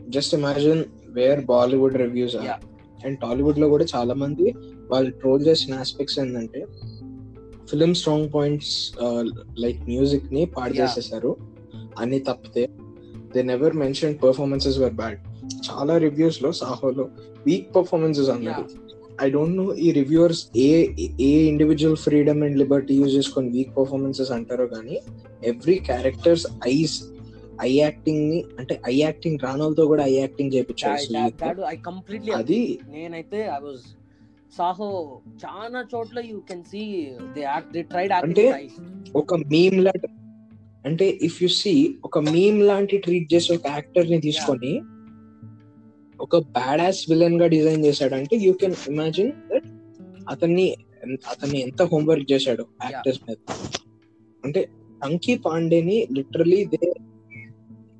[0.09, 0.81] just imagine
[1.17, 2.35] where Bollywood reviews.
[3.05, 4.47] And టాలీవుడ్లో కూడా చాలా మంది
[4.91, 6.61] వాళ్ళు ట్రోల్ చేసిన ఆస్పెక్ట్స్ ఏంటంటే
[7.69, 8.93] ఫిలిం స్ట్రాంగ్ పాయింట్స్
[9.57, 10.73] లైక్ మ్యూజిక్ని పాడు.
[10.73, 11.37] చేసేసారు.
[11.99, 12.69] అని తప్పితే
[13.35, 15.17] they never mention performances were bad
[15.71, 17.09] చాలా రివ్యూస్లో సాహోలో
[17.45, 18.65] వీక్ పర్ఫార్మెన్సెస్ అన్నారు
[19.23, 20.87] ఐ డోంట్ నో ఈ రివ్యూవర్స్ ఏ
[21.21, 24.99] ఏ individual freedom and liberty use చేసుకొని వీక్ పర్ఫార్మెన్సెస్ అంటారో కానీ
[25.43, 27.03] ఎవ్రీ క్యారెక్టర్స్ ఐస్
[27.61, 31.63] ఐ యాక్టింగ్ని అంటే ఐ యాక్టింగ్ రానోలతో కూడా ఐ యాక్టింగ్ చేయించారు
[32.33, 33.96] అది నేనైతే ఐ వాజ్
[34.57, 34.89] సాహో
[35.45, 36.83] చాలా చోట్ల you can see
[37.35, 38.45] they they tried అంటే
[39.15, 40.09] ఒక మీమ్ లాంటి
[40.85, 44.73] అంటే ఇఫ్ యు సీ ఒక మీమ్ లాంటి ట్రీట్ చేసే ఒక యాక్టర్ని తీసుకొని
[46.19, 49.67] ఒక బ్యాడ్ యాస్ విలన్గా డిజైన్ చేశాడంటే యూ కెన్ ఇమాజిన్ దట్
[50.29, 50.67] అతన్ని
[51.31, 53.37] అతన్ని ఎంత హోంవర్క్ చేశాడు యాక్టర్స్ మీద.
[54.43, 54.61] అంటే
[55.01, 56.81] అంకీ పాండేని లిటరలీ దే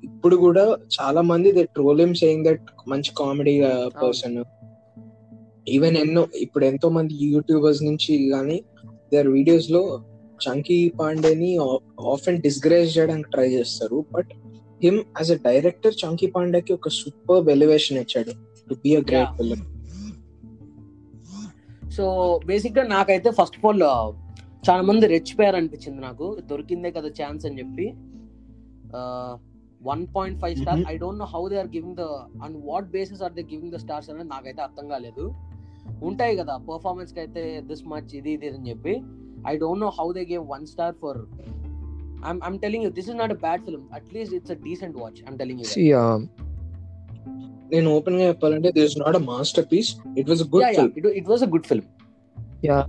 [0.02, 0.64] ఇప్పుడు కూడా
[0.96, 3.54] చాలా మంది దే ట్రోల్ సేయింగ్ దట్ మంచి కామెడీ
[4.02, 4.38] పర్సన్
[5.76, 8.58] ఈవెన్ ఎన్నో ఇప్పుడు ఎంతో మంది యూట్యూబర్స్ నుంచి కానీ
[9.12, 9.82] దేర్ వీడియోస్లో
[10.44, 11.50] చంకీ పాండేని
[12.12, 13.98] ఆఫ్ అండ్ డిస్గ్రేజ్ చేయడానికి ట్రై చేస్తారు.
[14.14, 14.30] But
[14.84, 18.34] him as a director Chunky పాండేకి ఒక సూపర్ ఎలివేషన్ ఇచ్చాడు.
[18.70, 19.34] To be a great.
[19.40, 19.64] Film
[21.96, 22.04] so
[22.48, 23.84] బేసిక్గా నాకైతే ఫస్ట్ ఆఫ్ ఆల్
[24.68, 26.26] చాలా మంది రెచ్చిపోయారు అనిపించింది నాకు.
[26.50, 27.86] దొరికిందే కదా ఛాన్స్ అని చెప్పి.
[29.90, 30.80] One point five star.
[30.92, 32.06] I don't know how they are giving the
[32.46, 35.24] on what basis are they giving the stars అనేది నాకైతే అర్థం కాలేదు.
[36.08, 38.94] ఉంటాయి కదా పర్ఫార్మెన్స్కి అయితే దిస్ మచ్ ఇది ఇది అని చెప్పి.
[39.50, 41.18] I don't know how they gave one star for
[42.30, 45.20] I'm I'm telling you this is not a bad film at least it's a decent watch
[45.28, 45.90] I'm telling you See,
[47.72, 49.24] నేను ఓపెన్గా చెప్పాలంటే this not a
[49.72, 51.88] masterpiece it was good film it was a good film
[52.62, 52.84] yeah,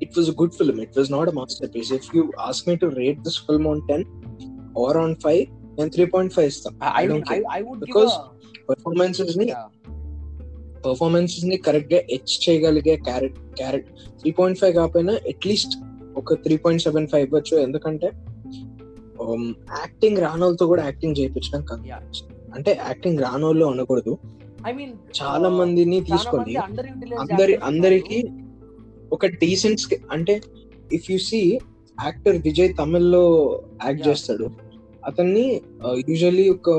[0.00, 0.80] it was a good film.
[0.80, 1.90] It was not a masterpiece.
[1.90, 4.04] If you ask me to rate this film on 10
[4.74, 5.42] or on 5,
[5.76, 8.14] then 3.5 is the I I don't mean I would Because
[8.70, 9.46] performances ni
[10.86, 15.76] Performances ni కరెక్ట్గా హెచ్ చేయగలిగే క్యారెట్ క్యారెట్ three point five కాకపోయినా at least
[16.16, 17.62] ఒక three point seven five ఇవ్వచ్చు.
[17.62, 18.06] ఎందుకంటే
[19.80, 21.66] acting రానోళ్ళతో కూడా యాక్టింగ్ చేయించడం.
[22.54, 24.18] అంటే యాక్టింగ్ రానోళ్ళు అనకూడదు.
[24.66, 26.56] ఐ మీన్ చాలా మందిని తీసుకొని
[27.14, 28.28] అందరి అందరికి
[29.12, 30.40] ఒక డీసెంట్ అంటే
[30.92, 31.58] if you see
[32.04, 33.24] actor Vijay తమిళ్ళో
[33.84, 34.08] act.
[34.08, 34.50] చేస్తాడు.
[35.06, 35.60] అతన్ని
[36.08, 36.70] యూజువల్లీ ఒక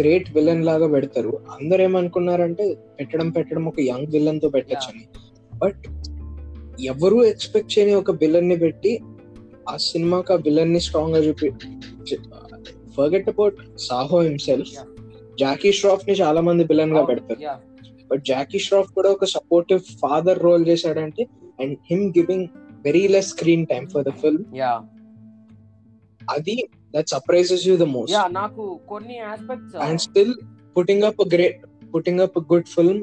[0.00, 1.40] గ్రేట్ విలన్ లాగా పెడతారు.
[1.50, 5.04] అందరు ఏమనుకున్నారంటే పెట్టడం పెట్టడం ఒక యంగ్ విలన్తో పెట్టచ్చని.
[5.58, 5.82] బట్
[6.80, 9.00] ఎవరు ఎక్స్పెక్ట్ చేయని ఒక విలన్ని పెట్టి
[9.68, 11.50] ఆ సినిమాకి ఆ విలన్ని స్ట్రాంగ్గా చూపి
[12.96, 14.72] forget about Saaho himself.
[15.40, 17.40] Jackie ష్రాఫ్ని చాలా మంది విలన్గా పెడతారు.
[18.10, 21.26] బట్ జాకీ ష్రాఫ్ కూడా ఒక సపోర్టివ్ ఫాదర్ రోల్ చేశాడంటే
[21.60, 22.46] and him giving
[22.84, 24.44] very less screen time for the film.
[26.30, 30.34] అది that surprises you the most yeah నాకు కొన్ని aspects and still
[30.76, 31.60] putting up great
[31.94, 33.02] putting up good film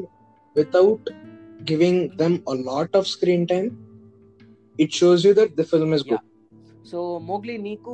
[0.56, 1.10] without
[1.72, 3.70] giving them a lot of screen time
[4.80, 6.26] it shows you that the film is good
[6.92, 7.00] so
[7.32, 7.94] Mowgli నీకు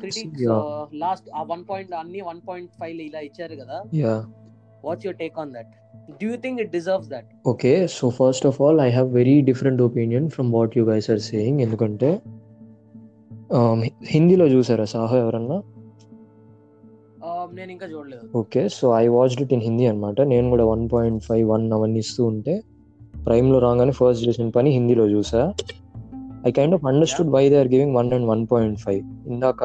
[0.00, 0.62] critics Yeah.
[1.04, 4.18] Last ఆ one point అన్ని one point five ఇలా ఇచ్చారు కదా yeah.
[4.86, 5.70] What's your take on that
[6.20, 9.78] do you think it deserves that Okay, so first of all, I have very different
[9.80, 11.56] opinion from what you guys are saying.
[11.66, 12.10] ఎందుకంటే
[14.04, 15.62] హిందీలో చూసారా సాహో ఎవరన్నా?
[17.54, 18.38] నేను ఇంకా చూడలేదు.
[18.38, 21.98] Okay so I watched it in Hindi అనమాట నేను కూడా వన్ పాయింట్ ఫైవ్ వన్ అవన్నీ
[21.98, 22.62] ఇస్తూ ఉంటే
[23.26, 25.54] ప్రైమ్లో రాగానే ఫస్ట్ చేసిన పని హిందీలో చూసా.
[26.46, 29.64] I kind of understood why they are giving one and one point five ఇందాక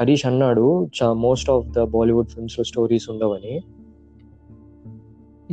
[0.00, 3.60] హరీష్ అన్నాడు మోస్ట్ ఆఫ్ ద బాలీవుడ్ ఫిల్మ్స్లో స్టోరీస్ ఉండవని.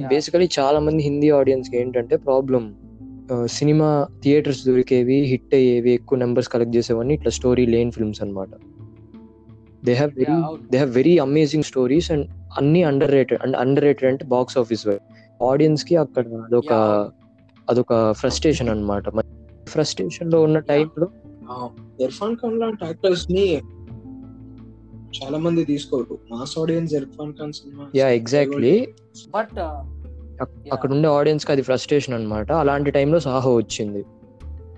[0.08, 2.76] బేసికలీ చాలా మంది హిందీ ఆడియన్స్కి ఏంటంటే ప్రాబ్లం
[3.46, 8.50] సినిమా థియేటర్స్ దొరికేవి హిట్ అయ్యేవి ఎక్కువ నెంబర్స్ కలెక్ట్ చేసేవన్నీ ఇట్లా స్టోరీ లేన్ ఫిల్మ్స్ అన్నమాట.
[9.86, 12.28] They have very they have very amazing stories and
[12.58, 14.88] అన్ని underrated and underrated అంటే బాక్స్ ఆఫీస్
[15.44, 17.12] ఆడియన్స్కి అక్కడ అదొక Yeah.
[17.70, 19.04] అదొక ఫ్రస్ట్రేషన్ అనమాట
[19.68, 21.08] ఫ్రస్ట్రేషన్లో ఉన్న టైంలో
[22.02, 23.62] ఇర్ఫాన్ ఖాన్ లాంటి యాక్టర్స్ని
[25.24, 26.18] చాలా మంది తీసుకోరు.
[26.32, 28.88] Mass audience Irfan Khan cinema yeah exactly
[29.36, 29.60] but
[30.74, 32.52] అక్కడ ఉండే ఆడియన్స్కి అది ఫ్రస్ట్రేషన్ అన్నమాట.
[32.52, 34.06] అలాంటి టైంలో సాహో వచ్చింది.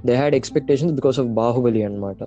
[0.06, 2.18] They had expectations because of Baahubali అన్నమాట.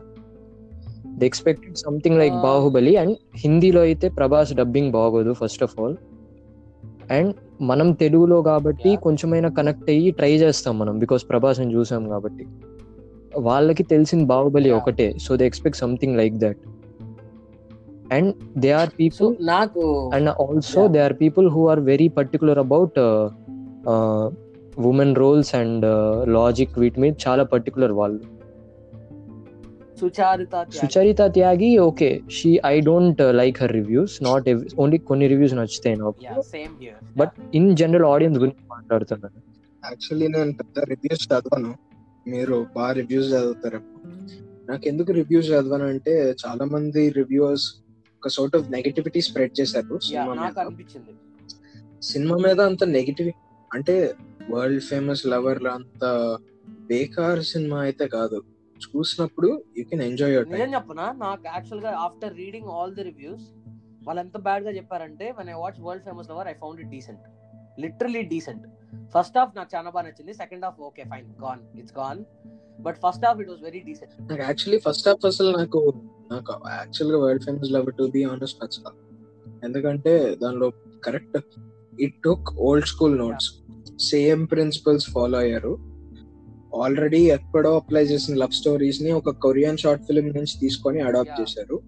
[1.08, 5.96] They expected something like Baahubali and హిందీలో అయితే ప్రభాస్ డబ్బింగ్ బాగోదు ఫస్ట్ ఆఫ్ ఆల్
[7.10, 8.96] అండ్ మనం తెలుగులో కాబట్టి.
[8.96, 12.46] కొంచెమైనా కనెక్ట్ అయ్యి ట్రై చేస్తాం మనం బికాస్ ప్రభాస్ని చూసాం కాబట్టి.
[13.36, 14.70] వాళ్ళకి తెలిసింది బాహుబలి.
[14.70, 16.58] ఒకటే so they expect something like that
[18.10, 19.82] and they are people నాకు
[20.12, 20.92] and also Yeah.
[20.94, 23.24] there are people who are very particular about uh,
[23.86, 24.24] uh,
[24.86, 25.94] women roles and uh,
[26.38, 28.22] logic వీటి మీద చాలా పర్టికులర్ వాళ్ళు
[30.74, 31.68] Sucharita Tyagi.
[31.80, 36.74] Okay she I don't like her reviews not only కొన్ని reviews నచ్చుతాయి నాకు Yeah, same
[36.82, 36.98] here.
[37.16, 39.38] But in general audience గురించి మాట్లాడుతున్నాను
[39.82, 41.72] actually నేను పెద్ద రివ్యూస్ చదవను
[42.26, 43.80] మీరు బాగా రివ్యూస్ చదువుతారు
[44.68, 47.66] నాకు ఎందుకు రివ్యూస్ చదవను అంటే చాలా మంది రివ్యూవర్స్
[48.16, 50.46] ఒక సోర్ట్ ఆఫ్ నెగటివిటీ స్ప్రెడ్ చేశారు సినిమా
[52.02, 53.30] సినిమా మీద అంత నెగిటివ్
[53.70, 53.94] అంటే
[54.50, 56.02] వరల్డ్ ఫేమస్ లవర్ అంత
[56.90, 58.38] బేకార్ సినిమా అయితే కాదు.
[58.80, 61.06] చూసినప్పుడు you can enjoy your time చెప్పనా?
[61.18, 63.46] నాకు యాక్చువల్గా after reading all the reviews
[64.06, 67.24] వాళ్ళు ఎంత బ్యాడ్గా చెప్పారంటే one I watch world famous lover I found it decent
[67.78, 70.34] literally decent first half నాకు చాలా బాగా నచ్చింది.
[70.34, 72.24] Second half okay fine gone it's gone
[72.82, 75.92] but first half it was very decent నాకు actually first half అసలు నాకు
[76.32, 78.92] నాకు యాక్చువల్గా world famous lover to be honest నచ్చదు
[79.64, 80.72] ఎందుకంటే దానిలో
[81.04, 81.38] correct
[82.00, 83.48] it took old school notes
[84.00, 85.78] same principles follow అయ్యారు.
[86.82, 91.40] Already ఎక్కడో అప్లై చేసిన లవ్ స్టోరీస్ని ఒక కొరియన్ షార్ట్ ఫిల్మ్ నుంచి తీసుకొని అడాప్ట్.
[91.40, 91.80] చేశారు.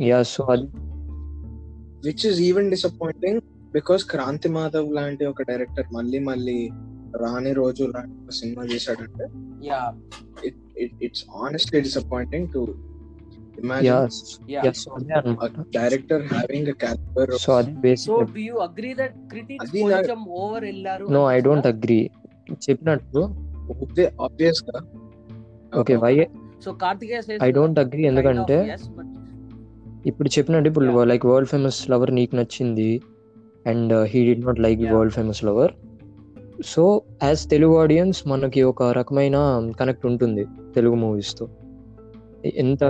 [0.00, 0.68] యా సో అది
[2.06, 3.40] which is even disappointing
[3.72, 6.70] because Kranthi Madhav లాంటి ఒక డైరెక్టర్ మళ్ళీ మళ్ళీ
[7.16, 9.26] రాని రోజు లాంటి ఒక సినిమా చేశాడంటే
[9.66, 9.92] yeah
[11.02, 12.74] it's honestly disappointing to
[15.74, 16.66] director having
[17.36, 21.30] so అది so basic do you agree that critics అది నా- కొంచెం ఓవర్ వెళ్ళారు నో
[21.30, 21.76] ఐ డోంట్ అనిపిస్తుందా?
[21.76, 22.10] అగ్రీ
[22.70, 23.18] చెప్పినట్టు.
[24.22, 24.80] ఆబ్వియస్గా
[25.80, 26.26] okay why
[26.64, 28.76] so Karthikeya I don't agree ఎందుకంటే
[30.06, 31.04] ఇప్పుడు చెప్పినట్టు ఇప్పుడు.
[31.04, 33.02] లైక్ వరల్డ్ ఫేమస్ లవర్ నీకు నచ్చింది.
[33.66, 34.80] And he did not like.
[34.82, 35.72] World famous lover
[36.64, 39.36] so as Telugu audience మనకి ఒక రకమైన
[39.80, 41.48] కనెక్ట్ ఉంటుంది తెలుగు మూవీస్తో.
[42.44, 42.82] ఎంత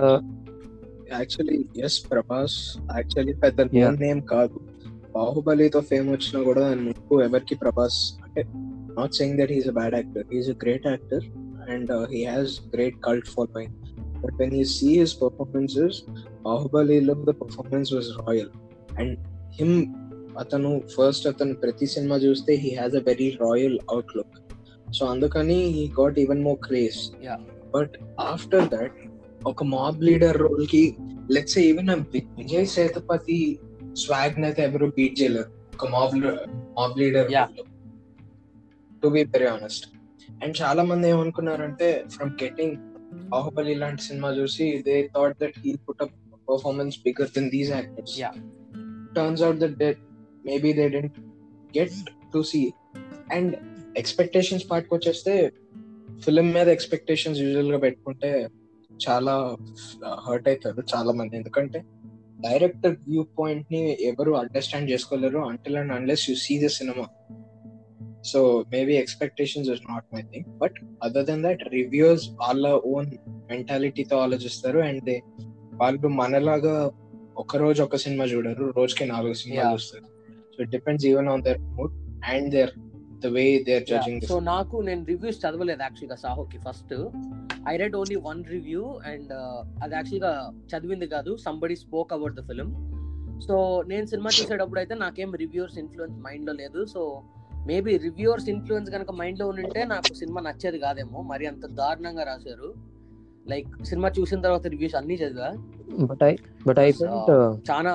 [1.12, 3.62] యాక్చువల్లీ ఎస్ ప్రభాస్ యాక్చువల్లీ పెద్ద.
[4.00, 4.60] నేమ్ కాదు.
[5.14, 8.44] బాహుబలితో ఫేమ్ వచ్చినా కూడా నీకు ఎవరికి ప్రభాస్ అంటే
[8.98, 11.24] not saying that he's a bad actor he's a great actor
[11.70, 13.72] and he has great cult following
[14.22, 16.02] but when you see his performances
[16.44, 18.48] బాహుబలిలో the performance was royal
[18.98, 19.18] and
[19.52, 19.94] him
[20.38, 24.36] అతను first అతను ప్రతి cinema చూస్తే he has a very royal outlook
[24.92, 27.12] so అందుకని he got even more craze.
[27.74, 28.92] But after that
[29.46, 30.96] ఒక mob leader రోల్కి
[31.30, 33.58] let's even Vijay Sethupathi
[33.92, 36.16] swag అయితే ఎవరు బీట్ చేయలేరు ఒక mob
[36.78, 37.32] mob leader.
[39.02, 39.90] To be very honest
[40.42, 42.76] and చాలా మంది ఏమనుకున్నారంటే ఫ్రమ్ గెటింగ్
[43.28, 46.10] బాహుబలి లాంటి సినిమా చూసి they thought that he put up
[46.50, 48.20] performance bigger than these actors.
[49.16, 49.98] Turns out that
[50.46, 51.18] maybe they didn't
[51.78, 52.72] get to see
[53.32, 53.56] and
[53.96, 55.52] expectations పార్ట్కి వచ్చేస్తే
[56.24, 58.48] film మీద expectations యూజువల్గా పెట్టుకుంటే
[59.08, 59.56] చాలా
[60.26, 61.82] హర్ట్ అవుతారు చాలా మంది ఎందుకంటే
[62.40, 67.06] డైరెక్టర్ వ్యూ పాయింట్ని ఎవరు అండర్స్టాండ్ చేసుకోలేరు until and unless you see the cinema
[68.22, 73.10] so maybe expectations is not my thing but other than that reviews వాళ్ళ ఓన్
[73.50, 75.22] మెంటాలిటీతో ఆలోచిస్తారు అండ్ దే
[75.74, 76.90] వాళ్ళు మనలాగా
[77.36, 79.74] ఒక రోజు ఒక సినిమా చూడరు రోజుకి నాలుగు సినిమాలు.
[79.74, 80.09] చూస్తారు.
[80.60, 81.92] So it depends even on their mood
[82.32, 82.72] and there
[83.24, 86.92] the way they are judging so నాకు నేను రివ్యూస్ చదవలేదు యాక్చువల్గా సాహోకి first
[87.70, 89.32] I read only one review and
[89.84, 90.32] అది యాక్చువల్గా
[90.72, 91.32] చదివింది కాదు.
[91.46, 92.70] Somebody spoke about the film
[93.46, 93.56] so
[93.88, 96.80] నేను సినిమా చూసేటప్పుడు అయితే నాకేం రివ్యూర్స్ ఇన్ఫ్లుయెన్స్ మైండ్లో లేదు.
[96.94, 97.02] సో
[97.66, 101.20] మేబీ రివ్యూవర్స్ ఇన్ఫ్లుయెన్స్ కనుక మైండ్లో ఉంటే నాకు సినిమా నచ్చేది కాదేమో.
[101.32, 102.70] మరి అంత దారుణంగా రాశారు.
[103.48, 105.50] లైక్ సినిమా చూసిన తర్వాత రివ్యూస్ అన్ని చదివా.
[106.10, 106.32] బట్ ఐ
[106.66, 106.90] బట్ ఐ
[107.70, 107.94] చాలా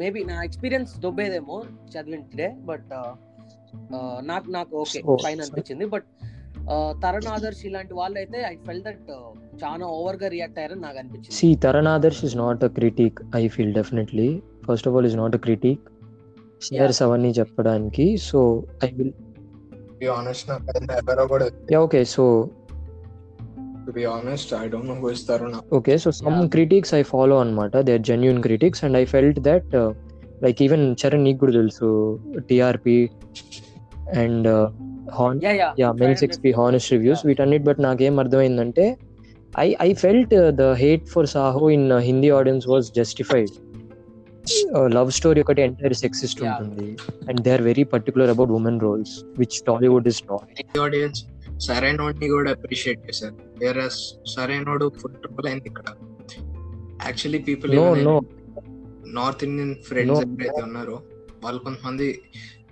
[0.00, 1.56] మేబీ నా ఎక్స్పీరియన్స్ దొబ్బేదేమో
[1.92, 2.92] చదివింటే బట్
[4.30, 5.84] నాకు నాకు ఓకే ఫైన్ అనిపించింది.
[5.86, 6.06] బట్
[7.04, 9.06] తరుణ్ ఆదర్శ్ ఇలాంటి వాళ్ళు అయితే ఐ ఫెల్ దట్
[9.62, 11.36] చాలా ఓవర్గా రియాక్ట్ అయ్యారని నాకు అనిపించింది.
[11.38, 14.28] See Taran Adarsh is not a critic I feel definitely
[14.68, 15.84] first of all is not a critic
[16.68, 18.40] shares అవన్నీ చెప్పడానికి so
[18.84, 19.12] I will
[21.84, 22.24] okay so
[23.86, 26.48] to be honest I don't know who ఇస్తారు నా okay so some Yeah.
[26.54, 29.72] Critics I follow అనమాట they are genuine critics and I felt that
[30.42, 31.88] like even Charan నీకు కూడా తెలుసు
[32.48, 32.98] TRP
[34.22, 34.48] and
[35.12, 38.86] హాన్ yeah yeah yeah means ఎక్స్పీ honest reviews వీటన్నిటి but నాకేం అర్థమైందంటే
[39.58, 43.52] I I felt the hate for Saaho in Hindi audience was justified
[44.96, 46.54] love story ఒకటి entire sexist Yeah.
[46.54, 46.86] ఉంటుంది
[47.28, 51.20] and they are very particular about women roles which Tollywood is not audience
[51.62, 53.36] సరైనోడిని కూడా appreciate చేశారు.
[53.58, 53.88] వేరే
[54.26, 55.84] Sarrainodu full triple అయింది ఇక్కడ.
[57.04, 57.72] Actually people
[59.14, 60.20] north Indian friends.
[60.22, 61.02] ఎవరైతే ఉన్నారో
[61.44, 62.22] వాళ్ళు కొంతమంది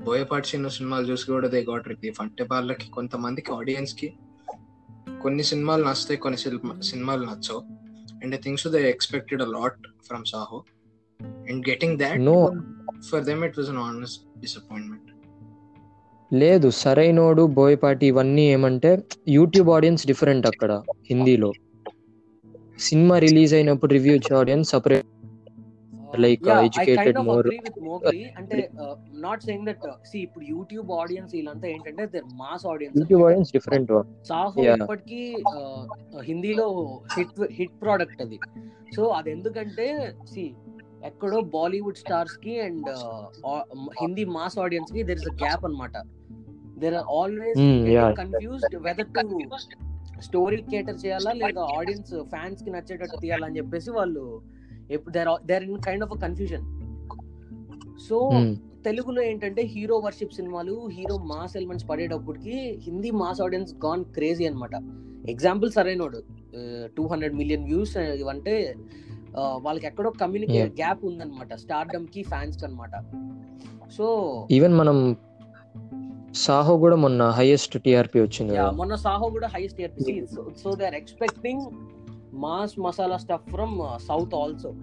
[0.01, 4.15] బోయపాటి చిన్న సినిమాలు చూసి కూడా దే గాట్ రిలీఫ్ అంటే వాళ్ళకి కొంతమందికి ఆడియన్స్కి
[5.23, 7.63] కొన్ని సినిమాలు నచ్చుతాయి కొన్ని సినిమా- సినిమాలు నచ్చవు.
[8.25, 10.65] And I think so they expected a lot from Saaho
[11.23, 12.21] and getting that.
[13.03, 15.10] For them it was an honest disappointment
[16.31, 18.91] లేదు సరైనోడు బోయపాటి ఇవన్నీ ఏమంటే
[19.29, 20.73] యూట్యూబ్ ఆడియన్స్ డిఫరెంట్ అక్కడ
[21.11, 21.51] హిందీలో.
[22.79, 25.07] సినిమా రిలీజ్ అయినప్పుడు రివ్యూ ఇచ్చే audience separate
[26.47, 28.57] uh, more- with Mowgli అంటే
[29.21, 33.93] not saying that see ఇప్పుడు YouTube audience వీళ్ళంతా ఏంటంటే their mass audience YouTube audience different
[34.29, 34.63] Saaho.
[34.77, 35.61] ఇప్పటికీ ఆ,
[36.23, 36.67] హిందీలో
[37.17, 38.39] హిట్ హిట్ ప్రోడక్ట్ అది.
[38.97, 39.87] సో అది ఎందుకంటే
[40.27, 40.45] సి
[41.05, 42.89] ఎక్కడో బాలీవుడ్ స్టార్స్కి అండ్
[44.01, 45.97] హిందీ మాస్ ఆడియన్స్కి దెర్ ఇస్ అ గ్యాప్ అన్నమాట
[46.79, 47.59] there are always.
[48.17, 49.39] Confused whether to
[50.21, 54.43] story cater చేయాలా లేదా ఆడియన్స్ ఫ్యాన్స్కి నచ్చేటట్టు తీయాలని చెప్పేసి వాళ్ళు
[55.47, 56.67] there in kind of confusion
[57.99, 58.19] so
[58.85, 64.75] తెలుగులో ఏంటంటే హీరో వర్షిప్ సినిమాలు hero mass elements పడేటప్పటికి Hindi mass audience gone crazy అన్నమాట.
[65.29, 66.21] Example Sarrainodu.
[66.97, 70.73] Two hundred million views ఇవంటే ఆ, వాళ్ళకి ఎక్కడో కమ్యూనికేట్.
[70.75, 71.55] గ్యాప్ ఉందన్నమాట.
[71.55, 72.91] స్టార్డమ్కి ఫ్యాన్స్కి అనమాట
[73.91, 74.07] సో
[74.51, 75.17] ఈవెన్ మనం
[76.35, 80.27] సాహో కూడా మొన్న హైయెస్ట్ టిఆర్పి వచ్చింది మొన్న సాహో కూడా highest TRP
[80.65, 81.63] so they are expecting
[82.35, 84.75] mass masala stuff from south also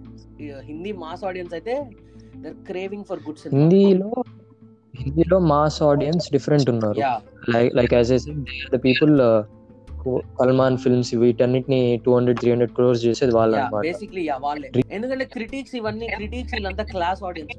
[0.64, 1.90] Hindi mass audience అయితే
[2.38, 4.24] దర్ క్రేవింగ్ ఫర్ గుడ్ హిందీలో
[5.00, 7.00] హిందీలో మాస్ ఆడియన్స్ డిఫరెంట్ ఉన్నారు.
[7.52, 8.18] Like like as I
[8.78, 9.44] the people
[10.40, 14.70] Salman films వీటన్నిటిని two hundred three hundred crores చేసేది వాళ్ళు అనమాట basically yeah వాళ్ళే.
[14.98, 17.58] ఎందుకంటే క్రిటిక్స్ ఇవన్నీ క్రిటిక్స్ వీళ్ళంతా క్లాస్ ఆడియన్స్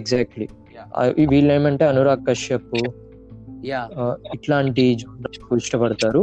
[0.00, 0.88] ఎగ్జాక్ట్లీ Yeah.
[1.32, 2.74] వీళ్ళు ఏమంటే అనురాగ్ కశ్యప్
[4.36, 4.82] ఇట్లాంటి
[5.58, 6.22] ఇష్టపడతారు.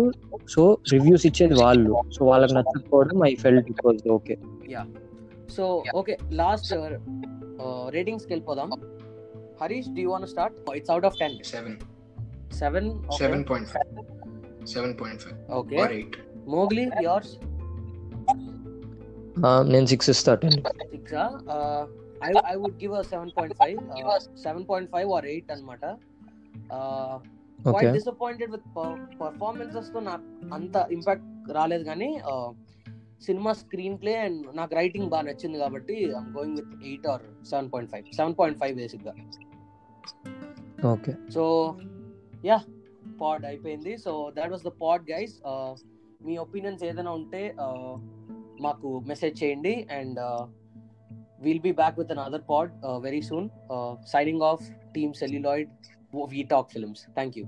[0.53, 0.61] సో
[0.93, 1.93] రివ్యూస్ ఇచ్చేది వాళ్ళు.
[2.15, 4.35] సో వాళ్ళకి నచ్చకపోవడం I felt it was okay
[5.55, 5.63] so
[6.01, 6.69] okay last
[7.95, 8.69] రేటింగ్స్కి వెళ్ళిపోదాం.
[9.61, 11.75] Harish do want start it's out of ten seven
[12.59, 12.89] seven
[13.19, 13.89] seven point five
[14.73, 16.17] seven point five okay eight
[16.55, 17.33] Mowgli yours
[19.73, 20.57] నేను six ఇస్తా ten
[20.93, 21.13] six
[22.21, 23.77] I I would give seven point five
[24.45, 25.85] seven point five or eight అనమాట
[27.59, 28.67] quite disappointed with
[29.21, 32.09] పర్ఫార్మెన్సెస్తో నాకు అంత impact రాలేదు కానీ
[33.21, 37.69] cinema screenplay and నాకు writing బాగా నచ్చింది కాబట్టి I'm going with eight or seven
[37.73, 39.13] point five seven point five బేసిక్గా.
[40.93, 41.43] ఓకే సో
[42.49, 42.57] యా
[43.21, 43.93] పాడ్ అయిపోయింది.
[44.05, 45.35] So that was the pod guys
[46.27, 47.41] me opinions ఏదైనా ఉంటే
[48.65, 49.73] మాకు మెసేజ్ చేయండి.
[49.97, 50.19] And
[51.45, 52.71] will be back with another pod
[53.07, 53.47] very soon
[54.13, 54.63] signing off
[54.95, 55.71] team Celluloid
[56.35, 57.45] we talk films thank you